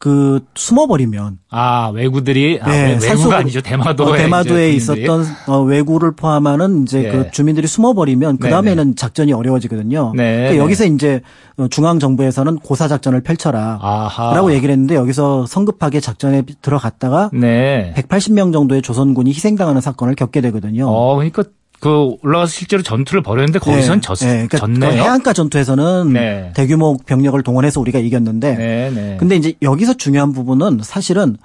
[0.05, 3.63] 그 숨어버리면 아, 외구들이, 아, 네, 외- 외구가 없- 아니죠.
[3.63, 4.07] 대마도에.
[4.13, 4.71] 어, 대마도에.
[4.73, 7.09] 있었던 어, 외구를 포함하는 이제 네.
[7.11, 10.13] 그 주민들이 숨어버리면 그 다음에는 작전이 어려워지거든요.
[10.15, 10.59] 네, 그러니까 네.
[10.59, 11.23] 여기서 이제
[11.57, 13.79] 어, 중앙 정부에서는 고사 작전을 펼쳐라.
[13.81, 14.35] 아하.
[14.35, 17.95] 라고 얘기를 했는데 여기서 성급하게 작전에 들어갔다가 네.
[17.97, 20.87] 180명 정도의 조선군이 희생당하는 사건을 겪게 되거든요.
[20.87, 21.45] 어, 그러니까
[21.85, 24.91] 그 올라가서 실제로 전투를 벌였는데 거기선 졌, 네, 그러니까 졌네요.
[24.91, 26.51] 그 해안가 전투에서는 네.
[26.57, 29.17] 대규모 병력을 동원해서 우리가 이겼는데 네, 네.
[29.21, 31.37] 근데 이제 여기서 중요한 부분은 사실은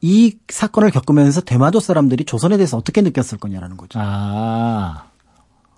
[0.00, 3.98] 이 사건을 겪으면서 대마도 사람들이 조선에 대해서 어떻게 느꼈을 거냐라는 거죠.
[4.00, 5.06] 아.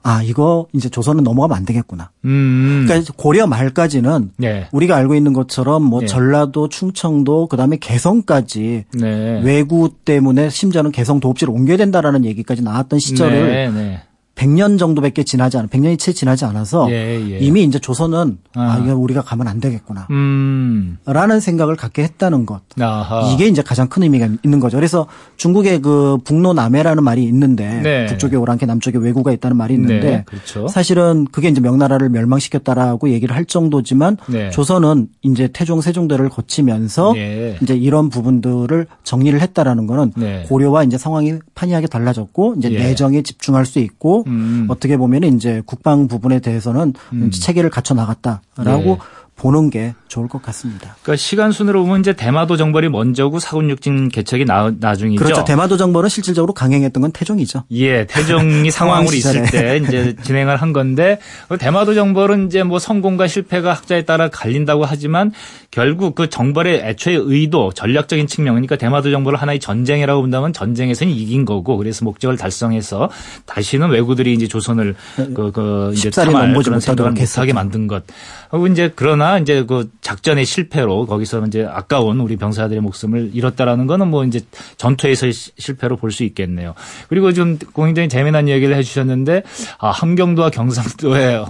[0.08, 2.12] 아, 이거 이제 조선은 넘어가면 안 되겠구나.
[2.26, 2.84] 음.
[2.86, 4.68] 그러니까 고려 말까지는 네.
[4.70, 6.06] 우리가 알고 있는 것처럼 뭐 네.
[6.06, 9.40] 전라도, 충청도, 그다음에 개성까지 네.
[9.42, 14.02] 외구 때문에 심지어는 개성 도읍지를 옮겨야 된다라는 얘기까지 나왔던 시절을 네, 네.
[14.36, 17.38] 100년 정도밖에 지나지 않아 100년이 채 지나지 않아서 예, 예.
[17.38, 18.82] 이미 이제 조선은 아, 아.
[18.84, 20.06] 이거 우리가 가면 안 되겠구나.
[20.10, 20.98] 음.
[21.06, 22.60] 라는 생각을 갖게 했다는 것.
[22.78, 23.30] 아하.
[23.32, 24.76] 이게 이제 가장 큰 의미가 있는 거죠.
[24.76, 28.06] 그래서 중국의 그 북로 남해라는 말이 있는데 네.
[28.06, 30.68] 북쪽에 오랑캐 남쪽에 왜구가 있다는 말이 있는데 네, 그렇죠.
[30.68, 34.50] 사실은 그게 이제 명나라를 멸망시켰다라고 얘기를 할 정도지만 네.
[34.50, 37.56] 조선은 이제 태종 세종대를 거치면서 네.
[37.62, 40.44] 이제 이런 부분들을 정리를 했다라는 거는 네.
[40.46, 42.78] 고려와 이제 상황이 판이하게 달라졌고 이제 예.
[42.78, 44.66] 내정에 집중할 수 있고 음.
[44.68, 46.94] 어떻게 보면 이제 국방 부분에 대해서는
[47.30, 48.98] 체계를 갖춰 나갔다라고 네.
[49.36, 50.96] 보는 게 좋을 것 같습니다.
[51.02, 55.22] 그러니까 시간 순으로 보면 이제 대마도 정벌이 먼저고 사군육진 개척이 나, 나중이죠.
[55.22, 55.44] 그렇죠.
[55.44, 57.64] 대마도 정벌은 실질적으로 강행했던 건 태종이죠.
[57.72, 59.44] 예, 태종이 상황으로 있을.
[59.50, 61.18] 때 이제 진행을 한 건데
[61.48, 65.32] 그 대마도 정벌은 이제 뭐 성공과 실패가 학자에 따라 갈린다고 하지만
[65.70, 71.76] 결국 그 정벌의 애초의 의도, 전략적인 측면이니까 대마도 정벌을 하나의 전쟁이라고 본다면 전쟁에서는 이긴 거고
[71.76, 73.10] 그래서 목적을 달성해서
[73.44, 77.52] 다시는 외구들이 이제 조선을 그, 그 이제 탐할 그런 생각을 못하게.
[77.52, 78.04] 만든 것.
[78.48, 83.88] 하고 이제 그러나 그러나 이제 그 작전의 실패로 거기서 이제 아까운 우리 병사들의 목숨을 잃었다라는
[83.88, 84.40] 거는 뭐 이제
[84.76, 86.72] 전투에서의 실패로 볼 수 있겠네요.
[87.08, 89.42] 그리고 좀 굉장히 재미난 얘기를 해주셨는데
[89.78, 91.44] 아, 함경도와 경상도의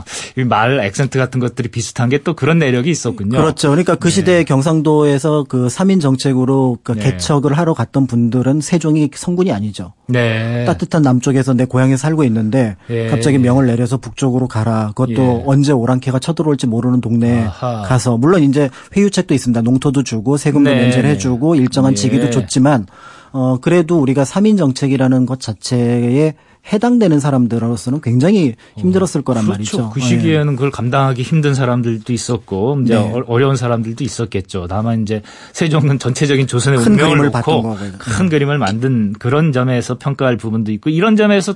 [0.48, 3.38] 말 액센트 같은 것들이 비슷한 게 또 그런 내력이 있었군요.
[3.38, 3.68] 그렇죠.
[3.68, 4.44] 그러니까 그 시대에 네.
[4.44, 7.02] 경상도에서 그 3인 정책으로 그 네.
[7.12, 9.92] 개척을 하러 갔던 분들은 세종이 성군이 아니죠.
[10.08, 10.64] 네.
[10.64, 13.08] 따뜻한 남쪽에서 내 고향에 살고 있는데 예.
[13.08, 14.88] 갑자기 명을 내려서 북쪽으로 가라.
[14.96, 15.42] 그것도 예.
[15.46, 17.65] 언제 오랑캐가 쳐들어올지 모르는 동네에 아하.
[17.85, 19.62] 가서 물론 이제 회유책도 있습니다.
[19.62, 20.83] 농토도 주고 세금도 네.
[20.83, 21.96] 면제를 해주고 일정한 예.
[21.96, 22.87] 직위도 줬지만
[23.33, 26.35] 어 그래도 우리가 3인 정책이라는 것 자체에
[26.72, 29.79] 해당되는 사람들로서는 굉장히 힘들었을 거란 그렇죠.
[29.79, 29.90] 말이죠.
[29.90, 30.52] 그 시기에는 네.
[30.57, 33.22] 그걸 감당하기 힘든 사람들도 있었고 이제 네.
[33.26, 34.66] 어려운 사람들도 있었겠죠.
[34.68, 38.29] 다만 이제 세종은 전체적인 조선의 큰 운명을 놓고 큰 네.
[38.29, 41.55] 그림을 만든 그런 점에서 평가할 부분도 있고 이런 점에서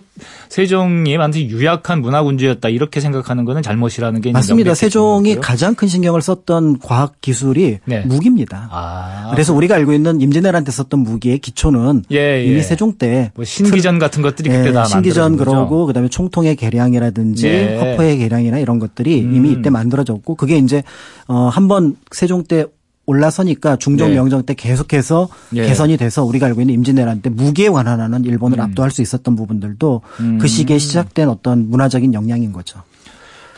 [0.48, 4.74] 세종이 완전히 유약한 문화군주였다 이렇게 생각하는 것은 잘못이라는 게 맞습니다.
[4.74, 8.00] 세종이 가장 큰 신경을 썼던 과학 기술이 네.
[8.00, 8.68] 무기입니다.
[8.70, 9.28] 아.
[9.32, 12.44] 그래서 우리가 알고 있는 임진왜란때 썼던 무기의 기초는 예, 예.
[12.44, 17.78] 이미 세종 때뭐 신기전 같은 것들이 그때 다 신기전 그러고 그다음에 총통의 개량이라든지 네.
[17.78, 19.34] 허퍼의 개량이나 이런 것들이 음.
[19.34, 20.82] 이미 이때 만들어졌고 그게 이제
[21.26, 22.66] 어 한번 세종 때
[23.06, 24.14] 올라서니까 중종 네.
[24.14, 25.66] 명정 때 계속해서 네.
[25.66, 28.64] 개선이 돼서 우리가 알고 있는 임진왜란 때 무기에 관한하는 일본을 음.
[28.64, 30.38] 압도할 수 있었던 부분들도 음.
[30.38, 32.82] 그 시기에 시작된 어떤 문화적인 역량인 거죠.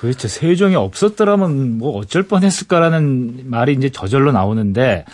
[0.00, 5.04] 도대체 세종이 없었더라면 뭐 어쩔 뻔했을까라는 말이 이제 저절로 나오는데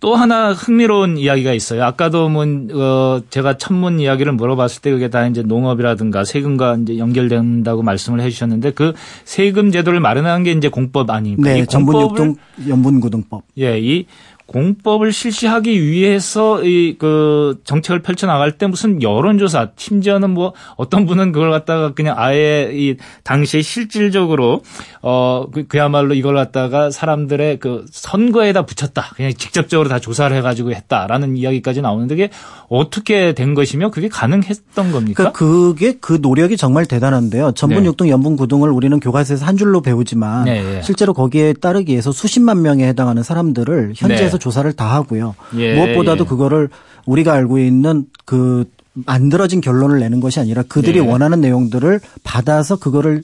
[0.00, 1.84] 또 하나 흥미로운 이야기가 있어요.
[1.84, 7.82] 아까도 뭐, 어, 제가 천문 이야기를 물어봤을 때 그게 다 이제 농업이라든가 세금과 이제 연결된다고
[7.82, 8.92] 말씀을 해 주셨는데 그
[9.24, 11.50] 세금 제도를 마련한 게 이제 공법 아닙니까?
[11.50, 12.36] 네, 전분 육동
[12.68, 13.44] 연분구등법.
[13.58, 14.06] 예, 이
[14.46, 21.32] 공법을 실시하기 위해서 이 그 정책을 펼쳐 나갈 때 무슨 여론조사 심지어는 뭐 어떤 분은
[21.32, 24.62] 그걸 갖다가 그냥 아예 이 당시에 실질적으로
[25.02, 31.36] 어 그, 그야말로 이걸 갖다가 사람들의 그 선거에다 붙였다 그냥 직접적으로 다 조사를 해가지고 했다라는
[31.36, 32.30] 이야기까지 나오는데 그게
[32.68, 35.14] 어떻게 된 것이며 그게 가능했던 겁니까?
[35.14, 37.52] 그러니까 그게 그 노력이 정말 대단한데요.
[37.52, 38.12] 전분 육동 네.
[38.12, 40.82] 연분 구동을 우리는 교과서에서 한 줄로 배우지만 네, 네.
[40.82, 44.42] 실제로 거기에 따르기 위해서 수십만 명에 해당하는 사람들을 현재 네.
[44.42, 45.34] 조사를 다 하고요.
[45.56, 46.28] 예, 무엇보다도 예.
[46.28, 46.68] 그거를
[47.06, 51.02] 우리가 알고 있는 그 만들어진 결론을 내는 것이 아니라 그들이 예.
[51.02, 53.22] 원하는 내용들을 받아서 그거를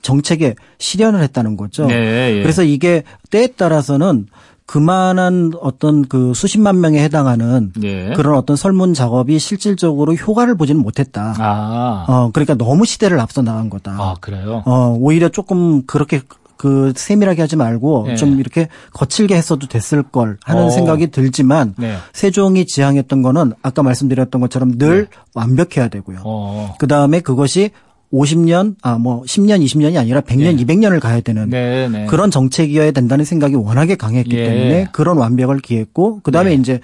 [0.00, 1.86] 정책에 실현을 했다는 거죠.
[1.86, 2.42] 네, 예.
[2.42, 4.26] 그래서 이게 때에 따라서는
[4.66, 8.12] 그만한 어떤 그 수십만 명에 해당하는 예.
[8.16, 11.34] 그런 어떤 설문 작업이 실질적으로 효과를 보지는 못했다.
[11.38, 12.04] 아.
[12.08, 13.92] 어, 그러니까 너무 시대를 앞서 나간 거다.
[13.92, 14.62] 아, 그래요?
[14.64, 16.22] 어, 오히려 조금 그렇게
[16.56, 18.16] 그 세밀하게 하지 말고 네.
[18.16, 20.66] 좀 이렇게 거칠게 했어도 됐을 걸 하는 오.
[20.66, 20.70] 어.
[20.70, 21.96] 생각이 들지만 네.
[22.12, 25.18] 세종이 지향했던 거는 아까 말씀드렸던 것처럼 늘 네.
[25.34, 26.20] 완벽해야 되고요.
[26.24, 26.74] 어.
[26.78, 27.70] 그 다음에 그것이
[28.12, 30.64] 50년, 아, 뭐, 10년, 20년이 아니라 100년, 네.
[30.64, 32.04] 200년을 가야 되는 네, 네.
[32.06, 34.44] 그런 정책이어야 된다는 생각이 워낙에 강했기 예.
[34.44, 36.56] 때문에 그런 완벽을 기했고, 그 다음에 네.
[36.56, 36.80] 이제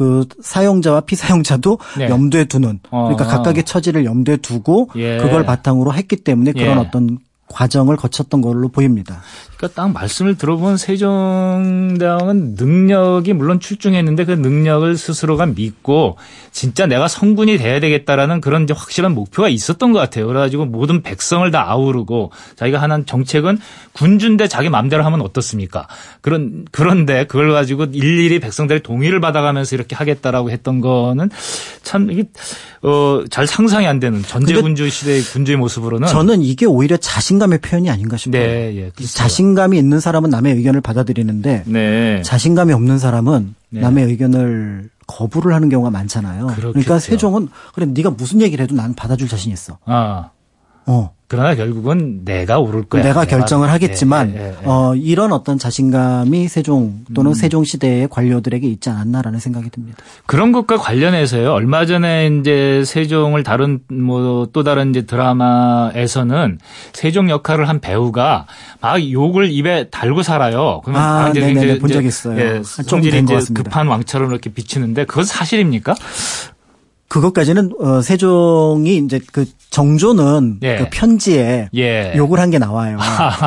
[0.00, 2.08] 그 사용자와 피사용자도 네.
[2.08, 3.28] 염두에 두는 그러니까 어.
[3.28, 5.18] 각각의 처지를 염두에 두고 예.
[5.18, 6.80] 그걸 바탕으로 했기 때문에 그런 예.
[6.80, 7.18] 어떤
[7.50, 9.22] 과정을 거쳤던 걸로 보입니다.
[9.56, 16.16] 그러니까 딱 말씀을 들어본 세종대왕은 능력이 물론 출중했는데 그 능력을 스스로가 믿고
[16.50, 20.26] 진짜 내가 성군이 돼야 되겠다라는 그런 이제 확실한 목표가 있었던 것 같아요.
[20.28, 23.58] 그래가지고 모든 백성을 다 아우르고 자기가 하는 정책은
[23.92, 25.88] 군주인데 자기 마음대로 하면 어떻습니까?
[26.22, 31.28] 그런 그런데 그걸 가지고 일일이 백성들의 동의를 받아가면서 이렇게 하겠다라고 했던 거는
[31.90, 32.22] 참 이게
[32.82, 38.16] 어, 잘 상상이 안 되는 전제군주 시대의 군주의 모습으로는 저는 이게 오히려 자신감의 표현이 아닌가
[38.16, 38.40] 싶어요.
[38.40, 42.22] 네, 예, 자신 자신감이 있는 사람은 남의 의견을 받아들이는데 네.
[42.22, 43.80] 자신감이 없는 사람은 네.
[43.80, 46.42] 남의 의견을 거부를 하는 경우가 많잖아요.
[46.42, 46.72] 그러니까 그렇겠죠.
[46.84, 49.78] 그러니까 세종은 그래 네가 무슨 얘기를 해도 난 받아줄 자신 있어.
[49.84, 50.30] 아.
[50.90, 51.12] 어.
[51.28, 53.04] 그러나 결국은 내가 오를 거야.
[53.04, 53.74] 내가 결정을 내가.
[53.74, 54.54] 하겠지만 예, 예, 예.
[54.64, 57.34] 어, 이런 어떤 자신감이 세종 또는 음.
[57.34, 59.98] 세종 시대의 관료들에게 있지 않았나라는 생각이 듭니다.
[60.26, 61.52] 그런 것과 관련해서요.
[61.52, 66.58] 얼마 전에 이제 세종을 다룬 뭐 또 다른 이제 드라마에서는
[66.92, 68.46] 세종 역할을 한 배우가
[68.80, 70.80] 막 욕을 입에 달고 살아요.
[70.84, 72.40] 그러면 아, 이제 네네 본적 있어요.
[72.40, 75.94] 예, 성질이 이제 급한 왕처럼 이렇게 비치는데 그것 사실입니까?
[77.10, 80.76] 그것까지는 어 세종이 이제 그 정조는 예.
[80.76, 82.12] 그 편지에 예.
[82.16, 82.98] 욕을 한 게 나와요.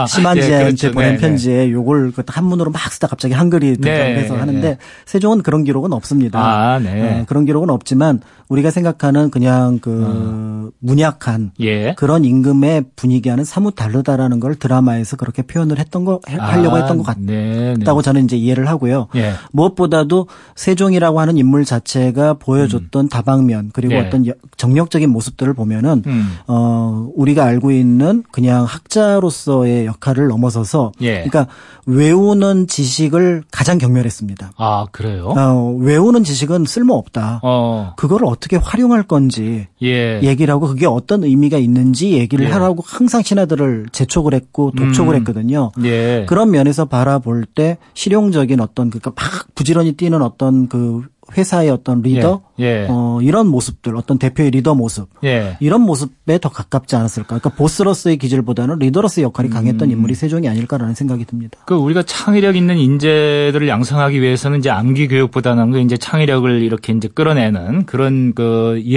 [0.08, 0.92] 심한지한테 예, 그렇죠.
[0.92, 1.22] 보낸 네, 네.
[1.22, 4.78] 편지에 욕을 그 한문으로 막 쓰다 갑자기 한글이 등장해서 네, 하는데 네.
[5.06, 6.40] 세종은 그런 기록은 없습니다.
[6.40, 7.22] 아, 네.
[7.22, 10.72] 어, 그런 기록은 없지만 우리가 생각하는 그냥 그 음.
[10.80, 11.94] 문약한 예.
[11.96, 17.04] 그런 임금의 분위기와는 사뭇 다르다라는 걸 드라마에서 그렇게 표현을 했던 거 하려고 아, 했던 것
[17.04, 19.08] 같다고 저는 이제 이해를 하고요.
[19.16, 19.34] 예.
[19.52, 23.10] 무엇보다도 세종이라고 하는 인물 자체가 보여줬던 음.
[23.10, 24.02] 다방면 이면 그리고 네.
[24.02, 26.38] 어떤 여- 정력적인 모습들을 보면은 음.
[26.48, 31.24] 어 우리가 알고 있는 그냥 학자로서의 역할을 넘어서서 예.
[31.24, 31.48] 그러니까
[31.86, 34.54] 외우는 지식을 가장 경멸했습니다.
[34.58, 35.34] 아, 그래요?
[35.38, 37.42] 어, 외우는 지식은 쓸모 없다.
[37.44, 40.20] 어, 그거를 어떻게 활용할 건지 예.
[40.24, 42.50] 얘기를 하고 그게 어떤 의미가 있는지 얘기를 예.
[42.52, 45.20] 하라고 항상 신하들을 재촉을 했고 독촉을 음.
[45.20, 45.72] 했거든요.
[45.84, 46.26] 예.
[46.28, 51.04] 그런 면에서 바라볼 때 실용적인 어떤 그러니까 막 부지런히 뛰는 어떤 그
[51.38, 52.64] 회사의 어떤 리더 예.
[52.64, 52.88] 예.
[52.90, 55.58] 어 이런 모습들 어떤 대표의 리더 모습 예.
[55.60, 57.28] 이런 모습에 더 가깝지 않았을까?
[57.28, 59.92] 그러니까 보스로서의 기질보다는 리더로서의 역할이 강했던 음.
[59.92, 61.60] 인물이 세종이 아닐까라는 생각이 듭니다.
[61.66, 67.08] 그 우리가 창의력 있는 인재들을 양성하기 위해서는 이제 암기 교육보다는 그 이제 창의력을 이렇게 이제
[67.08, 68.94] 끌어내는 그런 그이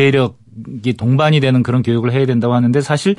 [0.56, 3.16] 해력 이 동반이 되는 그런 교육을 해야 된다고 하는데 사실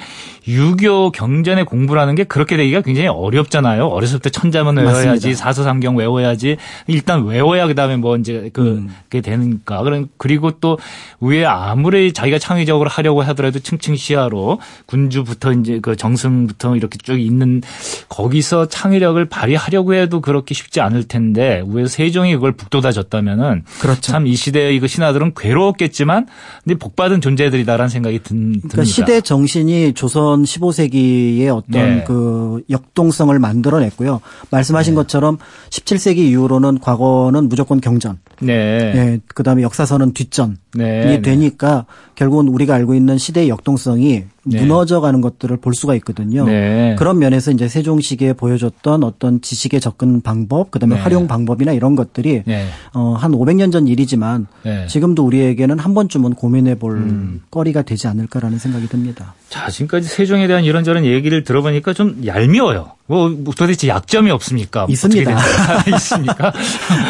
[0.47, 3.87] 유교 경전의 공부라는 게 그렇게 되기가 굉장히 어렵잖아요.
[3.87, 5.37] 어렸을 때 천자문 외워야지, 맞습니다.
[5.37, 6.57] 사서삼경 외워야지.
[6.87, 9.83] 일단 외워야 그다음에 뭐 이제 그 그게 되니까.
[9.83, 10.77] 그런 그리고 또
[11.19, 17.61] 위에 아무리 자기가 창의적으로 하려고 하더라도 층층 시야로 군주부터 이제 그 정승부터 이렇게 쭉 있는
[18.09, 24.01] 거기서 창의력을 발휘하려고 해도 그렇게 쉽지 않을 텐데 왜 세종이 그걸 북돋아 줬다면은 그렇죠.
[24.01, 26.27] 참 이 시대의 이거 신하들은 괴로웠겠지만
[26.63, 28.69] 근데 복받은 존재들이다라는 생각이 든, 듭니다.
[28.69, 32.03] 그러니까 시대 정신이 조선 15세기의 어떤 네.
[32.05, 34.21] 그 역동성을 만들어냈고요.
[34.49, 35.37] 말씀하신 것처럼
[35.69, 38.53] 17세기 이후로는 과거는 무조건 경전, 네.
[38.53, 41.05] 예, 그다음에 역사서는 뒷전이 네.
[41.05, 41.21] 네.
[41.21, 41.85] 되니까
[42.15, 44.61] 결국은 우리가 알고 있는 시대의 역동성이 네.
[44.61, 46.45] 무너져가는 것들을 볼 수가 있거든요.
[46.45, 46.95] 네.
[46.97, 51.01] 그런 면에서 이제 세종시기에 보여줬던 어떤 지식의 접근 방법, 그다음에 네.
[51.01, 52.67] 활용 방법이나 이런 것들이 네.
[52.93, 54.87] 어, 한 500년 전 일이지만 네.
[54.87, 57.41] 지금도 우리에게는 한 번쯤은 고민해 볼 음.
[57.51, 59.33] 거리가 되지 않을까라는 생각이 듭니다.
[59.49, 62.91] 자, 지금까지 세종에 대한 이런저런 얘기를 들어보니까 좀 얄미워요.
[63.05, 64.85] 뭐, 뭐 도대체 약점이 없습니까?
[64.89, 65.31] 있습니다.
[65.31, 65.95] 어떻게 되나?
[65.95, 66.51] 있습니까?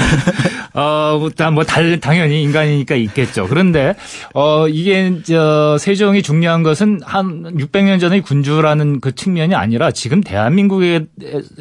[0.73, 3.47] 어, 뭐, 다- 뭐, 달, 당연히 인간이니까 있겠죠.
[3.47, 3.95] 그런데,
[4.36, 11.08] 어, 이게, 저, 세종이 중요한 것은 한 600년 전의 군주라는 그 측면이 아니라 지금 대한민국의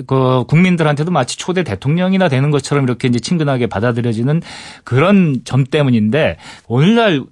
[0.06, 4.42] 그 국민들한테도 마치 초대 대통령이나 되는 것처럼 이렇게 이제 친근하게 받아들여지는
[4.84, 6.36] 그런 점 때문인데
[6.68, 7.22] 오늘날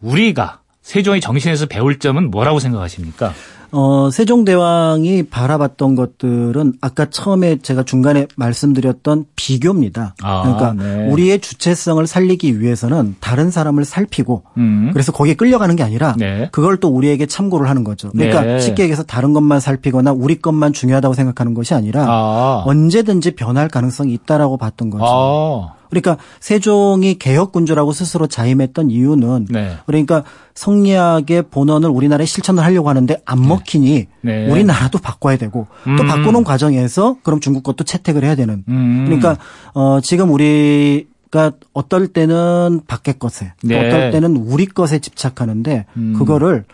[0.00, 0.59] 우리가
[0.90, 3.32] 세종의 정신에서 배울 점은 뭐라고 생각하십니까?
[3.70, 10.16] 어, 세종대왕이 바라봤던 것들은 아까 처음에 제가 중간에 말씀드렸던 비교입니다.
[10.20, 11.08] 아, 그러니까 네.
[11.08, 14.90] 우리의 주체성을 살리기 위해서는 다른 사람을 살피고 음.
[14.92, 16.48] 그래서 거기에 끌려가는 게 아니라 네.
[16.50, 18.10] 그걸 또 우리에게 참고를 하는 거죠.
[18.10, 18.58] 그러니까 네.
[18.58, 22.62] 쉽게 얘기해서 다른 것만 살피거나 우리 것만 중요하다고 생각하는 것이 아니라 아.
[22.66, 25.04] 언제든지 변할 가능성이 있다라고 봤던 거죠.
[25.06, 25.79] 아.
[25.90, 29.72] 그러니까 세종이 개혁군주라고 스스로 자임했던 이유는 네.
[29.86, 30.24] 그러니까
[30.54, 34.48] 성리학의 본원을 우리나라에 실천을 하려고 하는데 안 먹히니 네.
[34.50, 36.06] 우리나라도 바꿔야 되고 또 음.
[36.06, 39.04] 바꾸는 과정에서 그럼 중국 것도 채택을 해야 되는 음.
[39.06, 39.36] 그러니까
[39.74, 43.86] 어 지금 우리가 어떨 때는 밖의 것에 또 네.
[43.88, 46.14] 어떨 때는 우리 것에 집착하는데 음.
[46.16, 46.64] 그거를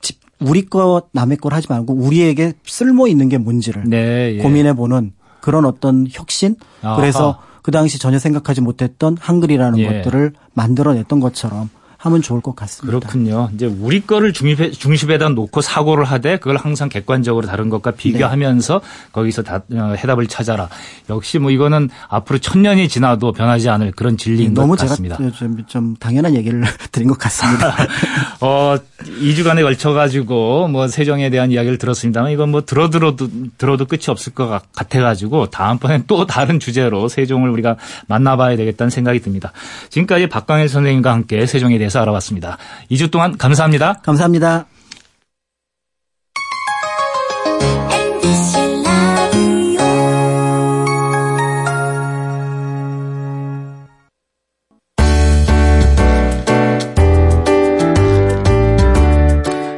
[0.00, 4.34] 집- 우리 것 남의 걸 하지 말고 우리에게 쓸모 있는 게 뭔지를 네.
[4.36, 4.42] 예.
[4.42, 6.96] 고민해 보는 그런 어떤 혁신 아하.
[6.96, 9.86] 그래서 그 당시 전혀 생각하지 못했던 한글이라는 예.
[9.88, 11.68] 것들을 만들어냈던 것처럼
[12.06, 12.98] 하면 좋을 것 같습니다.
[12.98, 13.50] 그렇군요.
[13.54, 18.80] 이제 우리 거를 중립에, 중심에다 놓고 사고를 하되 그걸 항상 객관적으로 다른 것과 비교하면서
[19.12, 20.68] 거기서 다, 어, 해답을 찾아라.
[21.10, 25.16] 역시 뭐 이거는 앞으로 천 년이 지나도 변하지 않을 그런 진리인 것 너무 제가 같습니다.
[25.36, 27.74] 좀, 좀 당연한 얘기를 드린 것 같습니다.
[28.40, 34.02] 어, 2주간에 걸쳐 가지고 뭐 세종에 대한 이야기를 들었습니다만 이건 뭐 들어 들어도 들어도 끝이
[34.08, 37.76] 없을 것 같- 같아 가지고 다음번엔 또 다른 주제로 세종을 우리가
[38.08, 39.52] 만나봐야 되겠다는 생각이 듭니다.
[39.90, 42.58] 지금까지 박광일 선생님과 함께 세종에 대해서 알아봤습니다.
[42.90, 43.94] 2주 동안 감사합니다.
[44.02, 44.66] 감사합니다.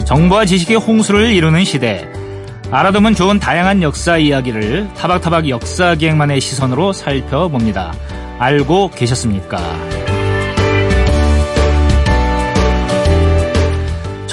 [0.04, 2.10] 정보와 지식의 홍수를 이루는 시대.
[2.70, 7.92] 알아두면 좋은 다양한 역사 이야기를 타박타박 역사기행만의 시선으로 살펴봅니다.
[8.38, 10.07] 알고 계셨습니까?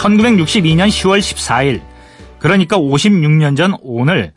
[0.05, 1.81] 1962년 10월 14일,
[2.37, 4.33] 그러니까 56년 전 오늘,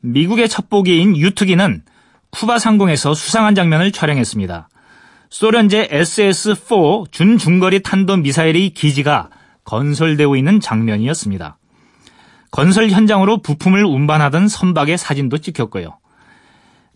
[0.00, 1.82] 미국의 첩보기인 유투기는
[2.30, 4.68] 쿠바 상공에서 수상한 장면을 촬영했습니다.
[5.30, 9.30] 소련제 SS-4 준중거리 탄도 미사일의 기지가
[9.64, 11.56] 건설되고 있는 장면이었습니다.
[12.50, 15.98] 건설 현장으로 부품을 운반하던 선박의 사진도 찍혔고요.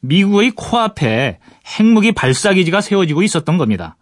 [0.00, 1.38] 미국의 코앞에
[1.78, 3.96] 핵무기 발사기지가 세워지고 있었던 겁니다.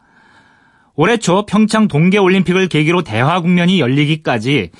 [0.94, 4.70] 올해 초 평창 동계올림픽을 계기로 대화 국면이 열리기까지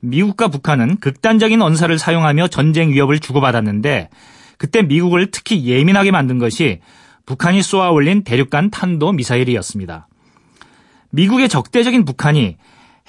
[0.00, 4.10] 미국과 북한은 극단적인 언사를 사용하며 전쟁 위협을 주고받았는데
[4.58, 6.80] 그때 미국을 특히 예민하게 만든 것이
[7.24, 10.08] 북한이 쏘아 올린 대륙간 탄도 미사일이었습니다.
[11.10, 12.56] 미국의 적대적인 북한이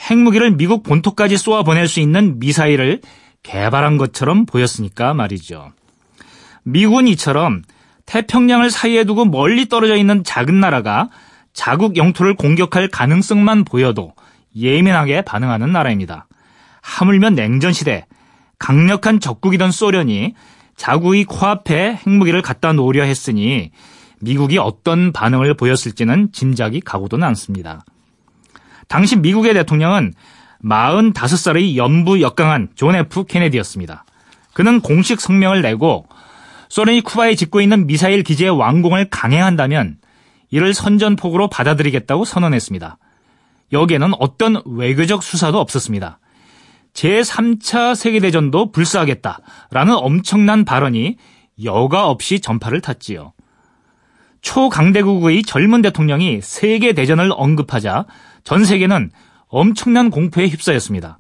[0.10, 3.02] 핵무기를 미국 본토까지 쏘아 보낼 수 있는 미사일을
[3.44, 5.72] 개발한 것처럼 보였으니까 말이죠.
[6.64, 7.64] 미국은 이처럼
[8.06, 11.10] 태평양을 사이에 두고 멀리 떨어져 있는 작은 나라가
[11.54, 14.14] 자국 영토를 공격할 가능성만 보여도
[14.56, 16.28] 예민하게 반응하는 나라입니다.
[16.82, 18.06] 하물며 냉전시대
[18.60, 20.34] 강력한 적국이던 소련이
[20.76, 23.72] 자국이 코앞에 핵무기를 갖다 놓으려 했으니
[24.20, 27.86] 미국이 어떤 반응을 보였을지는 짐작이 가고도 남습니다.
[28.88, 30.14] 당시 미국의 대통령은
[30.64, 34.06] 45살의 연부역강한 존 F 케네디였습니다.
[34.54, 36.08] 그는 공식 성명을 내고
[36.70, 39.98] 소련이 쿠바에 짓고 있는 미사일 기지의 완공을 강행한다면
[40.54, 43.00] 이를 선전포고로 받아들이겠다고 선언했습니다.
[43.72, 46.20] 여기에는 어떤 외교적 수사도 없었습니다.
[46.94, 51.18] 제3차 세계대전도 불사하겠다라는 엄청난 발언이
[51.64, 53.34] 여과 없이 전파를 탔지요.
[54.42, 58.06] 초강대국의 젊은 대통령이 세계대전을 언급하자
[58.44, 59.10] 전 세계는
[59.48, 61.18] 엄청난 공포에 휩싸였습니다.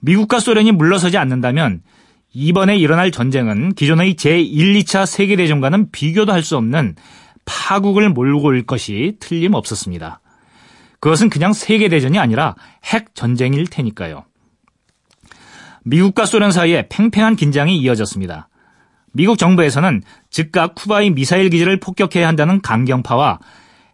[0.00, 1.80] 미국과 소련이 물러서지 않는다면
[2.34, 6.94] 이번에 일어날 전쟁은 기존의 제1, 2차 세계대전과는 비교도 할 수 없는
[7.48, 10.20] 파국을 몰고 올 것이 틀림없었습니다.
[11.00, 14.24] 그것은 그냥 세계대전이 아니라 핵전쟁일 테니까요.
[15.84, 18.48] 미국과 소련 사이에 팽팽한 긴장이 이어졌습니다.
[19.12, 23.38] 미국 정부에서는 즉각 쿠바의 미사일 기지를 폭격해야 한다는 강경파와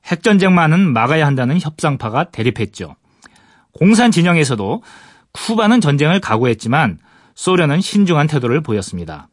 [0.06, 2.96] 핵전쟁만은 막아야 한다는 협상파가 대립했죠.
[3.72, 4.82] 공산 진영에서도
[5.32, 6.98] 쿠바는 전쟁을 각오했지만
[7.34, 9.28] 소련은 신중한 태도를 보였습니다.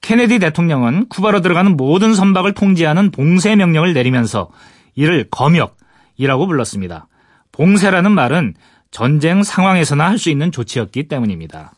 [0.00, 4.50] 케네디 대통령은 쿠바로 들어가는 모든 선박을 통제하는 봉쇄 명령을 내리면서
[4.94, 7.06] 이를 검역이라고 불렀습니다.
[7.52, 8.54] 봉쇄라는 말은
[8.90, 11.72] 전쟁 상황에서나 할 수 있는 조치였기 때문입니다.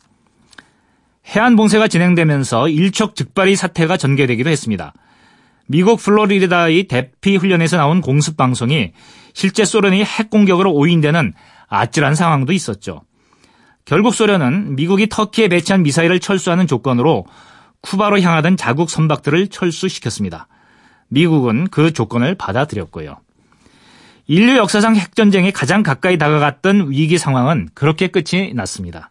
[1.26, 4.92] 해안 봉쇄가 진행되면서 일촉즉발의 사태가 전개되기도 했습니다.
[5.66, 8.92] 미국 플로리다의 대피 훈련에서 나온 공습 방송이
[9.32, 11.32] 실제 소련이 핵 공격으로 오인되는
[11.68, 13.02] 아찔한 상황도 있었죠.
[13.84, 17.26] 결국 소련은 미국이 터키에 배치한 미사일을 철수하는 조건으로
[17.82, 20.48] 쿠바로 향하던 자국 선박들을 철수시켰습니다.
[21.08, 23.18] 미국은 그 조건을 받아들였고요.
[24.26, 29.10] 인류 역사상 핵전쟁에 가장 가까이 다가갔던 위기 상황은 그렇게 끝이 났습니다.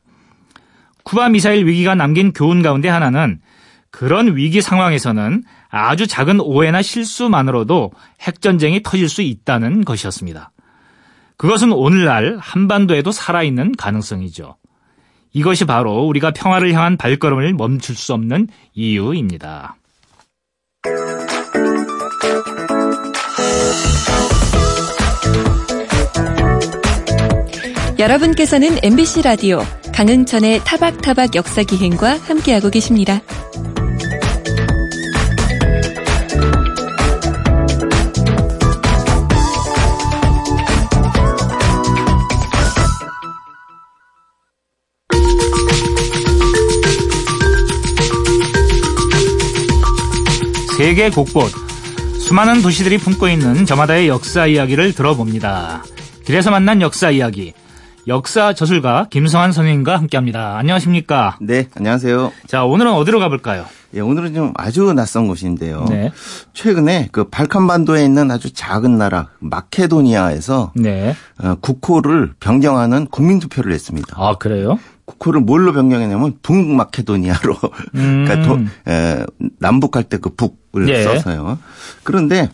[1.04, 3.40] 쿠바 미사일 위기가 남긴 교훈 가운데 하나는
[3.92, 10.52] 그런 위기 상황에서는 아주 작은 오해나 실수만으로도 핵전쟁이 터질 수 있다는 것이었습니다.
[11.38, 14.58] 그것은 오늘날 한반도에도 살아있는 가능성이죠.
[15.34, 19.76] 이것이 바로 우리가 평화를 향한 발걸음을 멈출 수 없는 이유입니다.
[28.00, 29.62] 여러분께서는 MBC 라디오
[29.94, 33.22] 강흥천의 타박타박 역사기행과 함께하고 계십니다.
[50.82, 51.52] 세계 곳곳
[52.22, 55.84] 수많은 도시들이 품고 있는 저마다의 역사 이야기를 들어봅니다.
[56.26, 57.54] 길에서 만난 역사 이야기.
[58.08, 60.58] 역사 저술가 김성환 선생님과 함께합니다.
[60.58, 61.38] 안녕하십니까?
[61.40, 62.32] 네, 안녕하세요.
[62.48, 63.66] 자, 오늘은 어디로 가볼까요?
[63.94, 65.86] 예, 오늘은 좀 아주 낯선 곳인데요.
[65.88, 66.12] 네.
[66.54, 71.16] 최근에 그 발칸반도에 있는 아주 작은 나라 마케도니아에서 네.
[71.44, 74.16] 어, 국호를 변경하는 국민투표를 했습니다.
[74.18, 74.80] 아, 그래요?
[75.18, 77.56] 국호를 뭘로 변경했냐면 북마케도니아로
[77.96, 78.26] 음.
[78.26, 79.26] 그러니까 도, 에,
[79.60, 81.04] 남북할 때 그 북을 예.
[81.04, 81.58] 써서요.
[82.04, 82.50] 그런데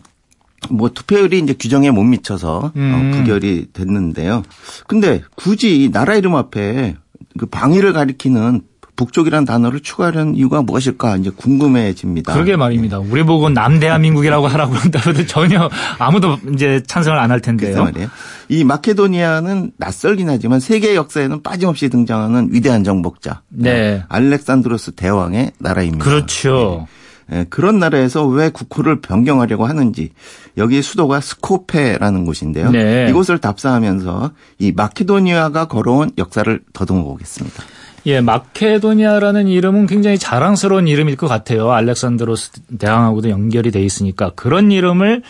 [0.71, 3.11] 뭐 투표율이 이제 규정에 못 미쳐서 어, 음.
[3.13, 4.43] 어, 부결이 됐는데요.
[4.87, 6.95] 근데 굳이 나라 이름 앞에
[7.37, 8.61] 그 방위를 가리키는
[8.97, 12.33] 북쪽이라는 단어를 추가하는 이유가 무엇일까 이제 궁금해집니다.
[12.33, 12.99] 그러게 말입니다.
[12.99, 17.83] 우리 보고 남대한민국이라고 하라고 한다고 전혀 아무도 이제 찬성을 안 할 텐데요.
[17.83, 18.10] 말이에요.
[18.49, 23.43] 이 마케도니아는 낯설긴 하지만 세계 역사에는 빠짐없이 등장하는 위대한 정복자.
[23.49, 24.03] 네.
[24.10, 26.03] 알렉산드로스 대왕의 나라입니다.
[26.03, 26.88] 그렇죠.
[27.29, 27.45] 네.
[27.49, 30.12] 그런 나라에서 왜 국호를 변경하려고 하는지
[30.57, 32.71] 여기 수도가 스코페라는 곳인데요.
[32.71, 33.07] 네.
[33.10, 37.63] 이곳을 답사하면서 이 마케도니아가 걸어온 역사를 더듬어 보겠습니다.
[38.07, 41.71] 예, 마케도니아라는 이름은 굉장히 자랑스러운 이름일 것 같아요.
[41.71, 45.23] 알렉산드로스 대왕하고도 연결이 돼 있으니까 그런 이름을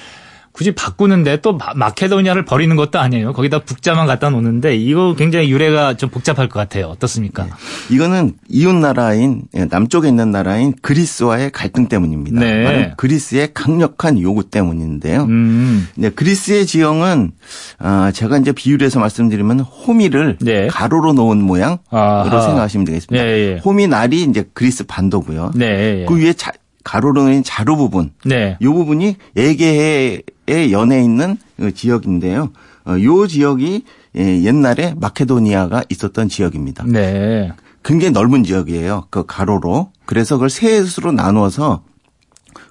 [0.57, 3.31] 굳이 바꾸는데 또 마케도니아를 버리는 것도 아니에요.
[3.33, 6.87] 거기다 북자만 갖다 놓는데 이거 굉장히 유래가 좀 복잡할 것 같아요.
[6.87, 7.43] 어떻습니까?
[7.43, 7.51] 네.
[7.91, 12.39] 이거는 이웃 나라인 예, 남쪽에 있는 나라인 그리스와의 갈등 때문입니다.
[12.39, 12.93] 네.
[12.97, 15.25] 그리스의 강력한 요구 때문인데요.
[15.25, 15.87] 음.
[15.95, 17.33] 네, 그리스의 지형은
[17.77, 18.51] 아, 제가 이제
[18.81, 20.65] 해서 말씀드리면 호미를 네.
[20.71, 22.41] 가로로 놓은 모양으로 아하.
[22.41, 23.23] 생각하시면 되겠습니다.
[23.23, 23.61] 네, 예.
[23.63, 25.51] 호미 날이 이제 그리스 반도고요.
[25.53, 26.05] 네, 예.
[26.07, 26.51] 그 위에 자,
[26.83, 28.11] 가로로 놓인 자루 부분.
[28.25, 28.57] 네.
[28.59, 30.23] 이 부분이 에게해
[30.71, 32.51] 연해 있는 그 지역인데요.
[32.85, 33.83] 어, 요 지역이
[34.17, 36.85] 예, 옛날에 마케도니아가 있었던 지역입니다.
[36.87, 37.51] 네.
[37.83, 39.07] 굉장히 넓은 지역이에요.
[39.09, 39.91] 그 가로로.
[40.05, 41.83] 그래서 그걸 셋으로 나누어서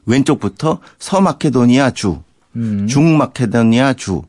[0.06, 2.18] 왼쪽부터 서마케도니아 주,
[2.56, 2.86] 음.
[2.86, 4.22] 중마케도니아 주,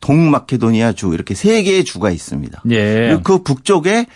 [0.00, 2.62] 동마케도니아 주 이렇게 세 개의 주가 있습니다.
[2.70, 3.08] 예.
[3.08, 4.06] 그리고 그 북쪽에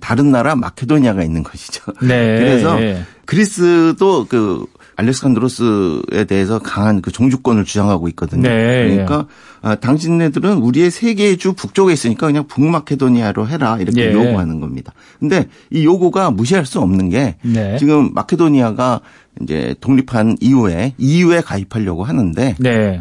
[0.00, 1.92] 다른 나라 마케도니아가 있는 것이죠.
[2.02, 2.36] 네.
[2.38, 2.78] 그래서
[3.24, 4.66] 그리스도 그
[5.00, 8.48] 알렉산드로스에 대해서 강한 그 종주권을 주장하고 있거든요.
[8.48, 8.88] 네.
[8.88, 9.26] 그러니까
[9.62, 14.12] 아, 당신네들은 우리의 세계의 주 북쪽에 있으니까 그냥 북마케도니아로 해라 이렇게 네.
[14.12, 14.92] 요구하는 겁니다.
[15.18, 17.76] 근데 이 요구가 무시할 수 없는 게 네.
[17.78, 19.00] 지금 마케도니아가
[19.42, 23.00] 이제 독립한 이후에 EU에 가입하려고 하는데 네.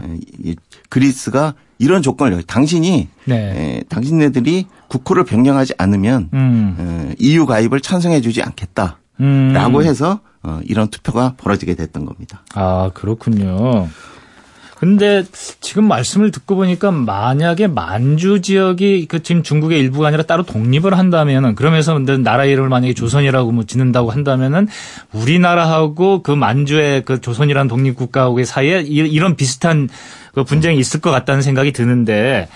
[0.90, 3.36] 그리스가 이런 조건을 당신이 네.
[3.36, 6.76] 에, 당신네들이 국호를 변경하지 않으면 음.
[7.12, 9.84] 에, EU 가입을 찬성해주지 않겠다라고 음.
[9.84, 12.44] 해서 어, 이런 투표가 벌어지게 됐던 겁니다.
[12.54, 13.88] 아 그렇군요.
[14.80, 15.26] 근데
[15.60, 21.56] 지금 말씀을 듣고 보니까 만약에 만주 지역이 그 지금 중국의 일부가 아니라 따로 독립을 한다면은
[21.56, 24.70] 그러면서 나라 이름을 만약에 조선이라고 뭐 짓는다고 한다면은
[25.12, 29.90] 우리나라하고 그 만주의 그 조선이라는 독립국가하고의 사이에 이런 비슷한
[30.34, 32.48] 그 분쟁이 있을 것 같다는 생각이 드는데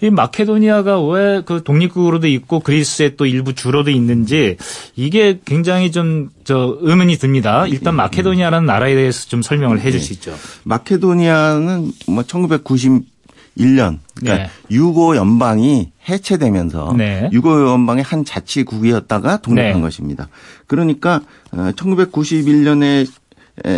[0.00, 4.56] 이 마케도니아가 왜 그 독립국으로도 있고 그리스의 또 일부 주로도 있는지
[4.96, 7.64] 이게 굉장히 좀 저 의문이 듭니다.
[7.68, 10.34] 일단 마케도니아라는 나라에 대해서 좀 설명을 해 주시죠.
[10.64, 14.50] 마케도니아는 뭐 1991년 그러니까 네.
[14.70, 17.30] 유고 연방이 해체되면서 네.
[17.32, 19.80] 유고 연방의 한 자치국이었다가 독립한 네.
[19.80, 20.28] 것입니다.
[20.66, 21.20] 그러니까
[21.52, 23.12] 1991년에 어,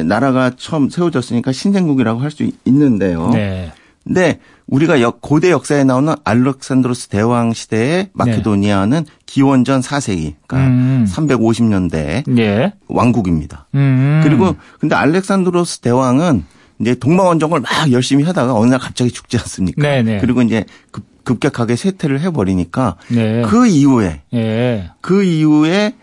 [0.07, 3.31] 나라가 처음 세워졌으니까 신생국이라고 할 수 있는데요.
[3.31, 3.73] 네.
[4.05, 9.11] 근데 우리가 고대 역사에 나오는 알렉산드로스 대왕 시대의 마케도니아는 네.
[9.27, 11.07] 기원전 4세기, 그러니까 음.
[11.09, 12.73] 350년대 네.
[12.89, 13.68] 왕국입니다.
[13.75, 14.20] 음.
[14.25, 16.45] 그리고 근데 알렉산드로스 대왕은
[16.81, 19.81] 이제 동방 원정을 막 열심히 하다가 어느 날 갑자기 죽지 않습니까?
[19.83, 20.03] 네네.
[20.14, 20.18] 네.
[20.20, 23.43] 그리고 이제 급, 급격하게 쇠퇴를 해버리니까 네.
[23.43, 24.91] 그 이후에 네.
[25.01, 25.95] 그 이후에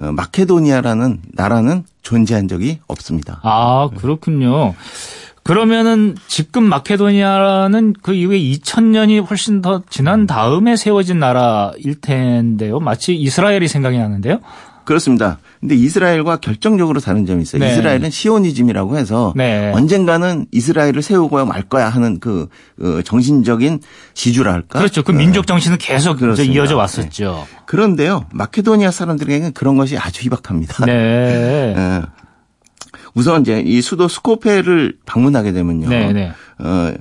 [0.00, 3.38] 어, 마케도니아라는 나라는 존재한 적이 없습니다.
[3.42, 4.74] 아, 그렇군요.
[5.42, 12.80] 그러면은 지금 마케도니아는 그 이후에 2000년이 훨씬 더 지난 다음에 세워진 나라일 텐데요.
[12.80, 14.40] 마치 이스라엘이 생각이 나는데요.
[14.88, 15.38] 그렇습니다.
[15.60, 17.60] 근데 이스라엘과 결정적으로 다른 점이 있어요.
[17.60, 17.72] 네.
[17.72, 19.70] 이스라엘은 시오니즘이라고 해서 네.
[19.74, 23.80] 언젠가는 이스라엘을 세우고 말 거야 하는 그, 그 정신적인
[24.14, 24.78] 지주랄까.
[24.78, 25.02] 그렇죠.
[25.02, 26.22] 그 민족 정신은 계속.
[26.54, 27.46] 이어져 왔었죠.
[27.50, 27.58] 네.
[27.66, 30.86] 그런데요, 마케도니아 사람들에게는 그런 것이 아주 희박합니다.
[30.86, 31.74] 네.
[31.76, 32.02] 네.
[33.12, 35.88] 우선 이제 이 수도 스코페를 방문하게 되면요.
[35.90, 36.32] 네, 네.
[36.60, 36.94] 어,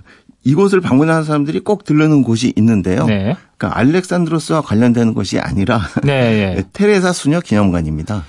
[0.47, 3.05] 이곳을 방문하는 사람들이 꼭 들르는 곳이 있는데요.
[3.05, 3.35] 네.
[3.57, 6.63] 그러니까 알렉산드로스와 관련되는 것이 아니라 네, 네.
[6.71, 8.23] 테레사 수녀 기념관입니다.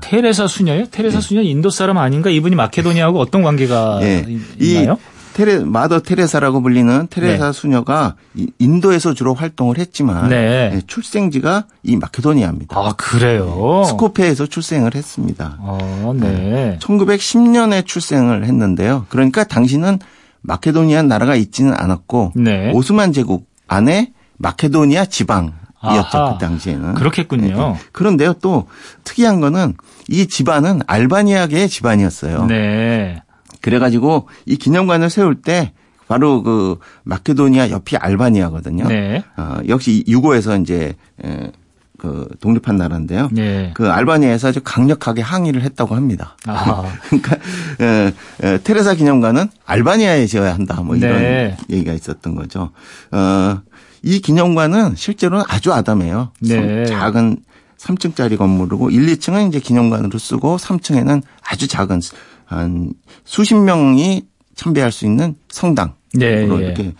[0.00, 0.84] 테레사 수녀요?
[0.90, 1.26] 테레사 네.
[1.26, 2.28] 수녀 인도 사람 아닌가?
[2.28, 4.26] 이분이 마케도니아하고 어떤 관계가 네.
[4.58, 4.98] 있나요?
[5.32, 7.52] 테레 마더 테레사라고 불리는 테레사 네.
[7.52, 8.16] 수녀가
[8.58, 10.70] 인도에서 주로 활동을 했지만 네.
[10.70, 12.76] 네 출생지가 이 마케도니아입니다.
[12.76, 13.84] 아 그래요?
[13.86, 15.56] 스코페에서 출생을 했습니다.
[15.60, 16.78] 아, 네.
[16.82, 19.06] 1910년에 출생을 했는데요.
[19.08, 20.00] 그러니까 당신은
[20.42, 22.70] 마케도니아 나라가 있지는 않았고 네.
[22.72, 27.72] 오스만 제국 안에 마케도니아 지방 이었죠 아하, 그 당시에는 그렇겠군요.
[27.72, 27.74] 네.
[27.92, 28.66] 그런데요 또
[29.04, 29.74] 특이한 거는
[30.08, 32.46] 이 집안은 알바니아계의 집안이었어요.
[32.46, 33.22] 네.
[33.62, 35.72] 그래가지고 이 기념관을 세울 때
[36.08, 38.88] 바로 그 마케도니아 옆이 알바니아거든요.
[38.88, 39.22] 네.
[39.36, 41.52] 어, 역시 유고에서 이제 에,
[42.00, 43.28] 그 독립한 나라인데요.
[43.30, 43.72] 네.
[43.74, 46.34] 그 알바니아에서 아주 강력하게 항의를 했다고 합니다.
[46.46, 46.90] 아.
[47.10, 47.36] 그러니까
[47.78, 50.80] 에, 에, 테레사 기념관은 알바니아에 지어야 한다.
[50.80, 51.56] 뭐 이런 네.
[51.68, 52.70] 얘기가 있었던 거죠.
[53.10, 53.60] 어,
[54.02, 56.32] 이 기념관은 실제로는 아주 아담해요.
[56.40, 56.86] 네.
[56.86, 57.36] 작은
[57.76, 62.00] 3층짜리 건물이고 1, 2층은 이제 기념관으로 쓰고 3층에는 아주 작은
[62.46, 62.94] 한
[63.24, 64.24] 수십 명이
[64.54, 66.64] 참배할 수 있는 성당으로 네, 예.
[66.64, 66.94] 이렇게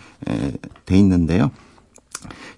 [0.85, 1.49] 돼 있는데요.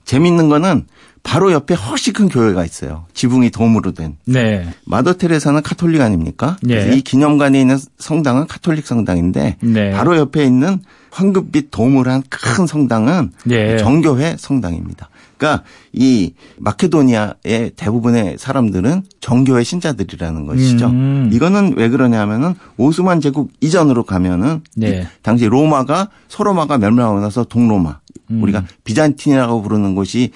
[0.04, 0.88] 재밌는 거는
[1.24, 3.06] 바로 옆에 훨씬 큰 교회가 있어요.
[3.14, 4.18] 지붕이 돔으로 된.
[4.26, 4.68] 네.
[4.86, 6.58] 마더 테레사는 카톨릭 아닙니까?
[6.62, 6.96] 네.
[6.96, 9.92] 이 기념관에 있는 성당은 카톨릭 성당인데 네.
[9.92, 10.80] 바로 옆에 있는
[11.12, 13.78] 황금빛 돔을 한 큰 성당은 네.
[13.78, 15.10] 정교회 성당입니다.
[15.38, 20.88] 그러니까 이 마케도니아의 대부분의 사람들은 정교회 신자들이라는 것이죠.
[20.88, 21.30] 음.
[21.34, 25.08] 이거는 왜 그러냐면은 오스만 제국 이전으로 가면은 네.
[25.22, 28.00] 당시 로마가 소로마가 멸망하고 나서 동로마
[28.32, 28.42] 음.
[28.44, 30.32] 우리가 비잔틴이라고 부르는 곳이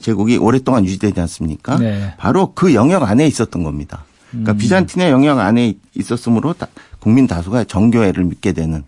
[0.00, 1.78] 제국이 오랫동안 유지되지 않습니까?
[1.78, 2.14] 네.
[2.18, 4.04] 바로 그 영역 안에 있었던 겁니다.
[4.30, 4.58] 그러니까 음.
[4.58, 6.54] 비잔틴의 영역 안에 있었으므로
[7.00, 8.84] 국민 다수가 정교회를 믿게 되는.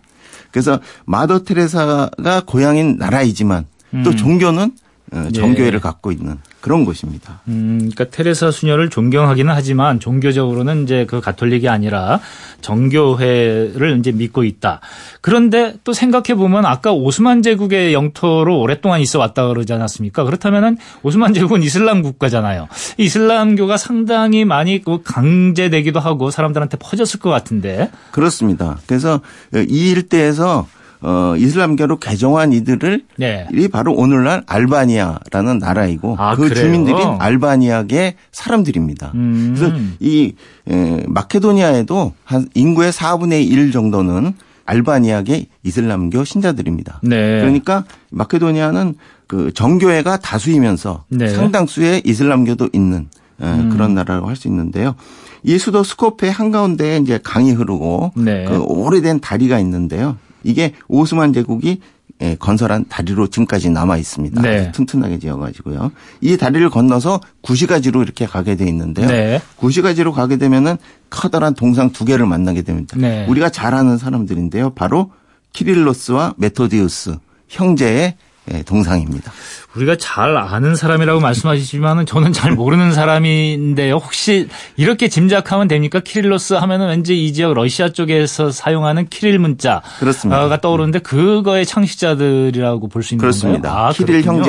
[0.51, 3.67] 그래서 마더 테레사가 고향인 나라이지만
[4.05, 4.17] 또 음.
[4.17, 4.71] 종교는
[5.13, 5.81] 어, 정교회를 예.
[5.81, 7.43] 갖고 있는 그런 곳입니다.
[7.47, 12.19] 음, 그러니까 테레사 수녀를 존경하기는 하지만 종교적으로는 이제 그 가톨릭이 아니라
[12.61, 14.81] 정교회를 이제 믿고 있다.
[15.21, 20.25] 그런데 또 생각해 보면 아까 오스만 제국의 영토로 오랫동안 있어 왔다 그러지 않았습니까?
[20.25, 22.67] 그렇다면은 오스만 제국은 이슬람 국가잖아요.
[22.99, 27.93] 이슬람교가 상당히 많이 그 강제되기도 하고 사람들한테 퍼졌을 것 같은데.
[28.11, 28.81] 그렇습니다.
[28.87, 29.21] 그래서
[29.55, 30.67] 이 일대에서
[31.03, 33.47] 어, 이슬람교로 개종한 이들을 네.
[33.53, 36.55] 이 바로 오늘날 알바니아라는 나라이고 아, 그 그래요?
[36.65, 39.13] 주민들이 알바니아계 사람들입니다.
[39.15, 39.55] 음.
[39.57, 40.35] 그래서 이
[40.69, 44.35] 에, 마케도니아에도 한 인구의 4분의 1 정도는
[44.65, 47.01] 알바니아계 이슬람교 신자들입니다.
[47.03, 47.41] 네.
[47.41, 48.95] 그러니까 마케도니아는
[49.27, 51.29] 그 정교회가 다수이면서 네.
[51.29, 53.09] 상당수의 이슬람교도 있는
[53.43, 53.71] 음.
[53.73, 54.95] 그런 나라라고 할 수 있는데요.
[55.43, 58.45] 이 수도 스코페 한가운데에 이제 강이 흐르고 네.
[58.47, 60.17] 그 오래된 다리가 있는데요.
[60.47, 61.81] 이게 오스만 제국이
[62.23, 64.41] 예, 건설한 다리로 지금까지 남아 있습니다.
[64.41, 64.73] 네.
[64.73, 65.93] 튼튼하게 지어가지고요.
[66.23, 69.07] 이 다리를 건너서 구시가지로 이렇게 가게 돼 있는데요.
[69.07, 69.43] 네.
[69.57, 70.77] 구시가지로 가게 되면은
[71.11, 72.97] 커다란 동상 두 개를 만나게 됩니다.
[72.99, 73.27] 네.
[73.29, 74.71] 우리가 잘 아는 사람들인데요.
[74.71, 75.13] 바로
[75.53, 77.19] 키릴로스와 메토디우스
[77.49, 78.17] 형제의 예,
[78.65, 79.33] 동상입니다.
[79.75, 83.95] 우리가 잘 아는 사람이라고 말씀하시지만은 저는 잘 모르는 사람인데요.
[83.97, 86.01] 혹시 이렇게 짐작하면 됩니까?
[86.01, 90.61] 키릴로스 하면은 왠지 이 지역 러시아 쪽에서 사용하는 키릴 문자가 그렇습니다.
[90.61, 93.87] 떠오르는데 그거의 창시자들이라고 볼 수 있는 그렇습니다.
[93.89, 94.45] 아, 키릴 그렇군요.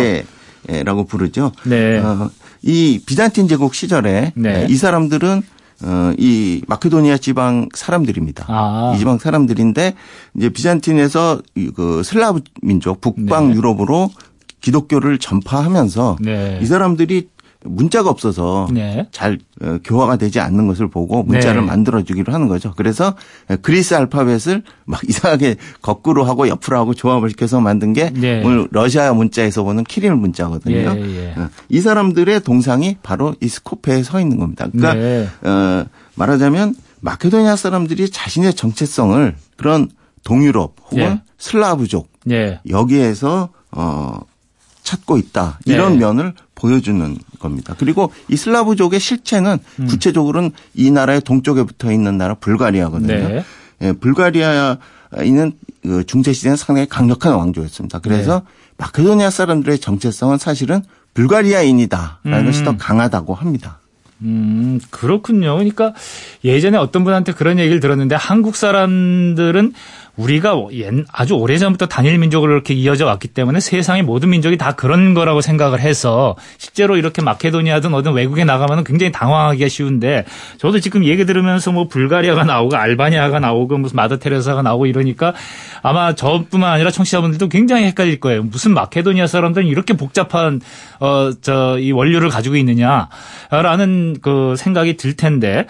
[0.67, 1.51] 형제라고 부르죠.
[1.65, 1.99] 네.
[1.99, 2.29] 어,
[2.61, 4.65] 이 비잔틴 제국 시절에 네.
[4.69, 5.43] 이 사람들은
[5.83, 8.45] 어, 이 마케도니아 지방 사람들입니다.
[8.47, 8.93] 아.
[8.95, 9.93] 이 지방 사람들인데
[10.35, 11.41] 이제 비잔틴에서
[11.75, 13.55] 그 슬라브 민족 북방 네.
[13.55, 14.09] 유럽으로
[14.61, 16.59] 기독교를 전파하면서 네.
[16.61, 17.29] 이 사람들이
[17.67, 19.07] 문자가 없어서 네.
[19.11, 21.67] 잘 어, 교화가 되지 않는 것을 보고 문자를 네.
[21.67, 22.73] 만들어 주기로 하는 거죠.
[22.75, 23.15] 그래서
[23.61, 28.43] 그리스 알파벳을 막 이상하게 거꾸로 하고 옆으로 하고 조합을 시켜서 만든 게 네.
[28.43, 30.75] 오늘 러시아 문자에서 보는 키릴 문자거든요.
[30.75, 31.39] 예, 예.
[31.39, 34.67] 어, 이 사람들의 동상이 바로 이 스코페에 서 있는 겁니다.
[34.71, 35.27] 그러니까 네.
[35.49, 39.89] 어, 말하자면 마케도니아 사람들이 자신의 정체성을 그런
[40.23, 41.21] 동유럽 혹은 예.
[41.37, 42.59] 슬라브족 예.
[42.69, 44.19] 여기에서 어
[44.83, 45.59] 찾고 있다.
[45.65, 45.99] 이런 네.
[45.99, 47.75] 면을 보여주는 겁니다.
[47.77, 49.85] 그리고 이 슬라브족의 실체는 음.
[49.85, 53.27] 구체적으로는 이 나라의 동쪽에 붙어 있는 나라 불가리아거든요.
[53.27, 53.43] 네.
[53.81, 54.77] 예, 불가리아는
[55.83, 57.99] 그 중세 시대는 상당히 강력한 왕조였습니다.
[57.99, 58.73] 그래서 네.
[58.77, 60.81] 마케도니아 사람들의 정체성은 사실은
[61.13, 62.45] 불가리아인이다라는 음.
[62.45, 63.79] 것이 더 강하다고 합니다.
[64.21, 65.53] 음, 그렇군요.
[65.53, 65.93] 그러니까
[66.43, 69.73] 예전에 어떤 분한테 그런 얘기를 들었는데 한국 사람들은
[70.17, 70.55] 우리가
[71.13, 75.79] 아주 오래전부터 단일 민족으로 이렇게 이어져 왔기 때문에 세상의 모든 민족이 다 그런 거라고 생각을
[75.79, 80.25] 해서 실제로 이렇게 마케도니아든 어떤 외국에 나가면 굉장히 당황하기가 쉬운데
[80.57, 85.33] 저도 지금 얘기 들으면서 뭐 불가리아가 나오고 알바니아가 나오고 무슨 마더 테레사가 나오고 이러니까
[85.83, 88.43] 아마 저뿐만 아니라 청취자분들도 굉장히 헷갈릴 거예요.
[88.43, 90.61] 무슨 마케도니아 사람들은 이렇게 복잡한
[90.99, 95.65] 어 저 이 원료를 가지고 있느냐라는 그 생각이 들 텐데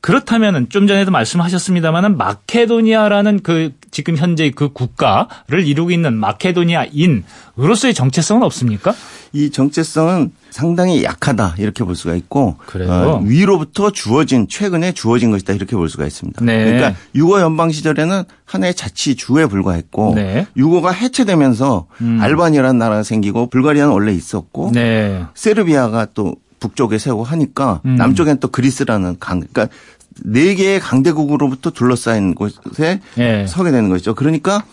[0.00, 8.94] 그렇다면은 좀 전에도 말씀하셨습니다만은 마케도니아라는 그 지금 현재 그 국가를 이루고 있는 마케도니아인으로서의 정체성은 없습니까?
[9.32, 12.56] 이 정체성은 상당히 약하다 이렇게 볼 수가 있고
[12.88, 16.44] 어, 위로부터 주어진 최근에 주어진 것이다 이렇게 볼 수가 있습니다.
[16.44, 16.64] 네.
[16.64, 20.46] 그러니까 유고 연방 시절에는 하나의 자치 주에 불과했고 네.
[20.56, 22.18] 유고가 해체되면서 음.
[22.20, 25.24] 알바니아라는 나라가 생기고 불가리아는 원래 있었고 네.
[25.34, 27.96] 세르비아가 또 북쪽에 세고 하니까 음.
[27.96, 29.68] 남쪽엔 또 그리스라는 강 그러니까
[30.24, 33.46] 네 개의 강대국으로부터 둘러싸인 곳에 네.
[33.46, 34.14] 서게 되는 것이죠.
[34.14, 34.64] 그러니까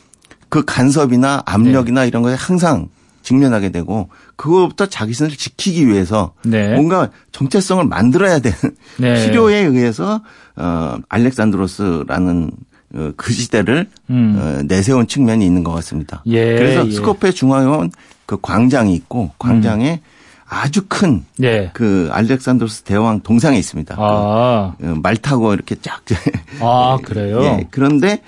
[0.50, 2.08] 그 간섭이나 압력이나 네.
[2.08, 2.90] 이런 것에 항상
[3.22, 6.74] 직면하게 되고 그거부터 자기선을 지키기 위해서 네.
[6.74, 8.58] 뭔가 정체성을 만들어야 되는
[8.98, 9.26] 네.
[9.26, 10.22] 필요에 의해서
[10.56, 12.52] 어 알렉산드로스라는
[12.94, 14.36] 어, 그 시대를 음.
[14.40, 16.24] 어, 내세운 측면이 있는 것 같습니다.
[16.28, 16.92] 예, 그래서 예.
[16.92, 17.90] 스코페 중앙에
[18.26, 20.15] 그 광장이 있고 광장에 음.
[20.48, 21.72] 아주 큰그 네.
[22.12, 23.96] 알렉산드로스 대왕 동상이 있습니다.
[23.98, 24.74] 아.
[24.80, 26.02] 그 말 타고 이렇게 쫙.
[26.62, 27.42] 아 그래요?
[27.44, 27.68] 예.
[27.72, 28.22] 그런데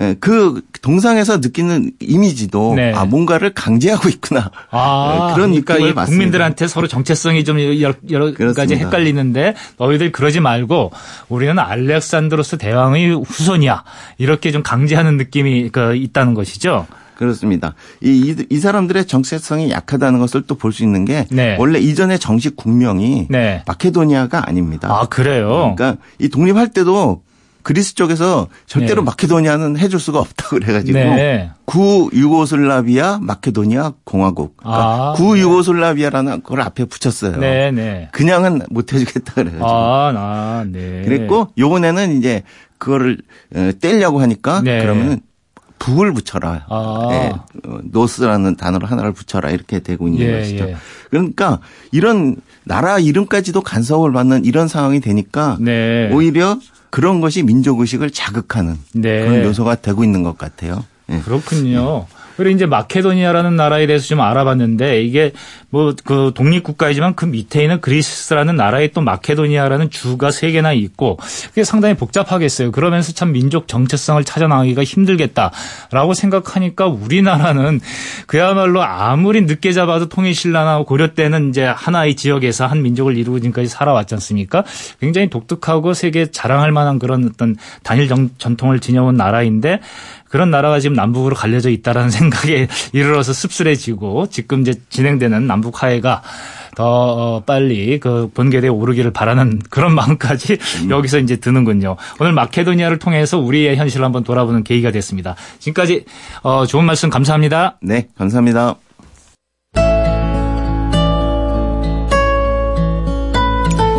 [0.00, 2.92] 예, 그 동상에서 느끼는 이미지도 네.
[2.94, 6.04] 아 뭔가를 강제하고 있구나 아, 예, 그런 그러니까 느낌을 받습니다.
[6.16, 10.92] 국민들한테 서로 정체성이 좀 여러, 여러 가지 헷갈리는데 너희들 그러지 말고
[11.28, 13.84] 우리는 알렉산드로스 대왕의 후손이야
[14.16, 16.86] 이렇게 좀 강제하는 느낌이 그 있다는 것이죠.
[17.26, 17.74] 그렇습니다.
[18.02, 21.56] 이, 이, 사람들의 정체성이 약하다는 것을 또 볼 수 있는 게 네.
[21.58, 23.62] 원래 이전의 정식 국명이 네.
[23.66, 24.88] 마케도니아가 아닙니다.
[24.90, 25.74] 아 그래요?
[25.76, 27.22] 그러니까 이 독립할 때도
[27.62, 29.06] 그리스 쪽에서 절대로 네.
[29.06, 31.50] 마케도니아는 해줄 수가 없다고 그래가지고 네.
[31.64, 37.36] 구 유고슬라비아 마케도니아 공화국 그러니까 아, 구 유고슬라비아라는 걸 앞에 붙였어요.
[37.36, 38.08] 네, 네.
[38.12, 39.64] 그냥은 못 해주겠다 그래가지고.
[39.68, 41.02] 아, 아, 네.
[41.04, 42.42] 그랬고 요번에는 이제
[42.78, 43.18] 그거를
[43.80, 44.80] 떼려고 하니까 네.
[44.82, 45.20] 그러면은
[45.82, 46.66] 북을 붙여라.
[46.68, 47.08] 아.
[47.10, 47.32] 예,
[47.68, 50.68] 어, 노스라는 단어로 하나를 붙여라 이렇게 되고 있는 예, 것이죠.
[50.68, 50.76] 예.
[51.10, 51.58] 그러니까
[51.90, 56.08] 이런 나라 이름까지도 간섭을 받는 이런 상황이 되니까 네.
[56.12, 56.58] 오히려
[56.90, 59.24] 그런 것이 민족 의식을 자극하는 네.
[59.24, 60.84] 그런 요소가 되고 있는 것 같아요.
[61.10, 61.18] 예.
[61.20, 62.06] 그렇군요.
[62.36, 65.32] 그리고 이제 마케도니아라는 나라에 대해서 좀 알아봤는데 이게
[65.70, 71.18] 뭐 그 독립국가이지만 그 밑에 있는 그리스라는 나라에 또 마케도니아라는 주가 세 개나 있고
[71.48, 72.72] 그게 상당히 복잡하겠어요.
[72.72, 77.80] 그러면서 참 민족 정체성을 찾아 나가기가 힘들겠다라고 생각하니까 우리나라는
[78.26, 84.14] 그야말로 아무리 늦게 잡아도 통일신라나 고려 때는 이제 하나의 지역에서 한 민족을 이루고 지금까지 살아왔지
[84.14, 84.64] 않습니까?
[85.00, 88.08] 굉장히 독특하고 세계 자랑할 만한 그런 어떤 단일
[88.38, 89.80] 전통을 지녀온 나라인데
[90.32, 96.22] 그런 나라가 지금 남북으로 갈려져 있다라는 생각에 이르러서 씁쓸해지고 지금 이제 진행되는 남북 화해가
[96.74, 100.90] 더 어, 빨리 그 본계대에 오르기를 바라는 그런 마음까지 음.
[100.90, 101.96] 여기서 이제 드는군요.
[102.18, 105.36] 오늘 마케도니아를 통해서 우리의 현실을 한번 돌아보는 계기가 됐습니다.
[105.58, 106.06] 지금까지
[106.42, 107.76] 어, 좋은 말씀 감사합니다.
[107.82, 108.76] 네, 감사합니다.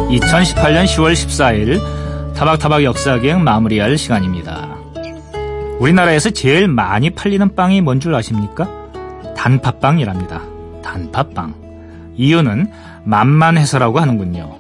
[0.09, 4.72] (2018년 10월 14일) 타박타박 역사기행 마무리할 시간입니다.
[5.79, 8.69] 우리나라에서 제일 많이 팔리는 빵이 뭔 줄 아십니까?
[9.35, 10.41] 단팥빵이랍니다.
[10.83, 12.13] 단팥빵.
[12.15, 12.71] 이유는
[13.05, 14.57] 만만해서라고 하는군요.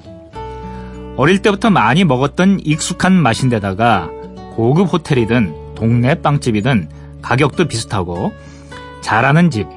[1.15, 4.09] 어릴 때부터 많이 먹었던 익숙한 맛인데다가
[4.55, 6.89] 고급 호텔이든 동네 빵집이든
[7.21, 8.33] 가격도 비슷하고
[9.01, 9.67] 잘하는 집,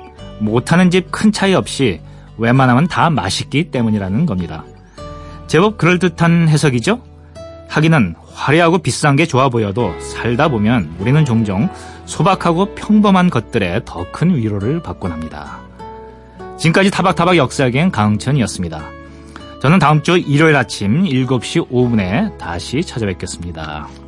[0.41, 2.01] 못하는 집 큰 차이 없이
[2.39, 4.65] 웬만하면 다 맛있기 때문이라는 겁니다.
[5.47, 7.01] 제법 그럴듯한 해석이죠?
[7.69, 11.69] 하기는 화려하고 비싼 게 좋아 보여도 살다 보면 우리는 종종
[12.05, 15.59] 소박하고 평범한 것들에 더 큰 위로를 받곤 합니다.
[16.59, 18.83] 지금까지 타박타박 역사여행 강천이었습니다.
[19.61, 24.06] 저는 다음 주 일요일 아침 7시 5분에 다시 찾아뵙겠습니다.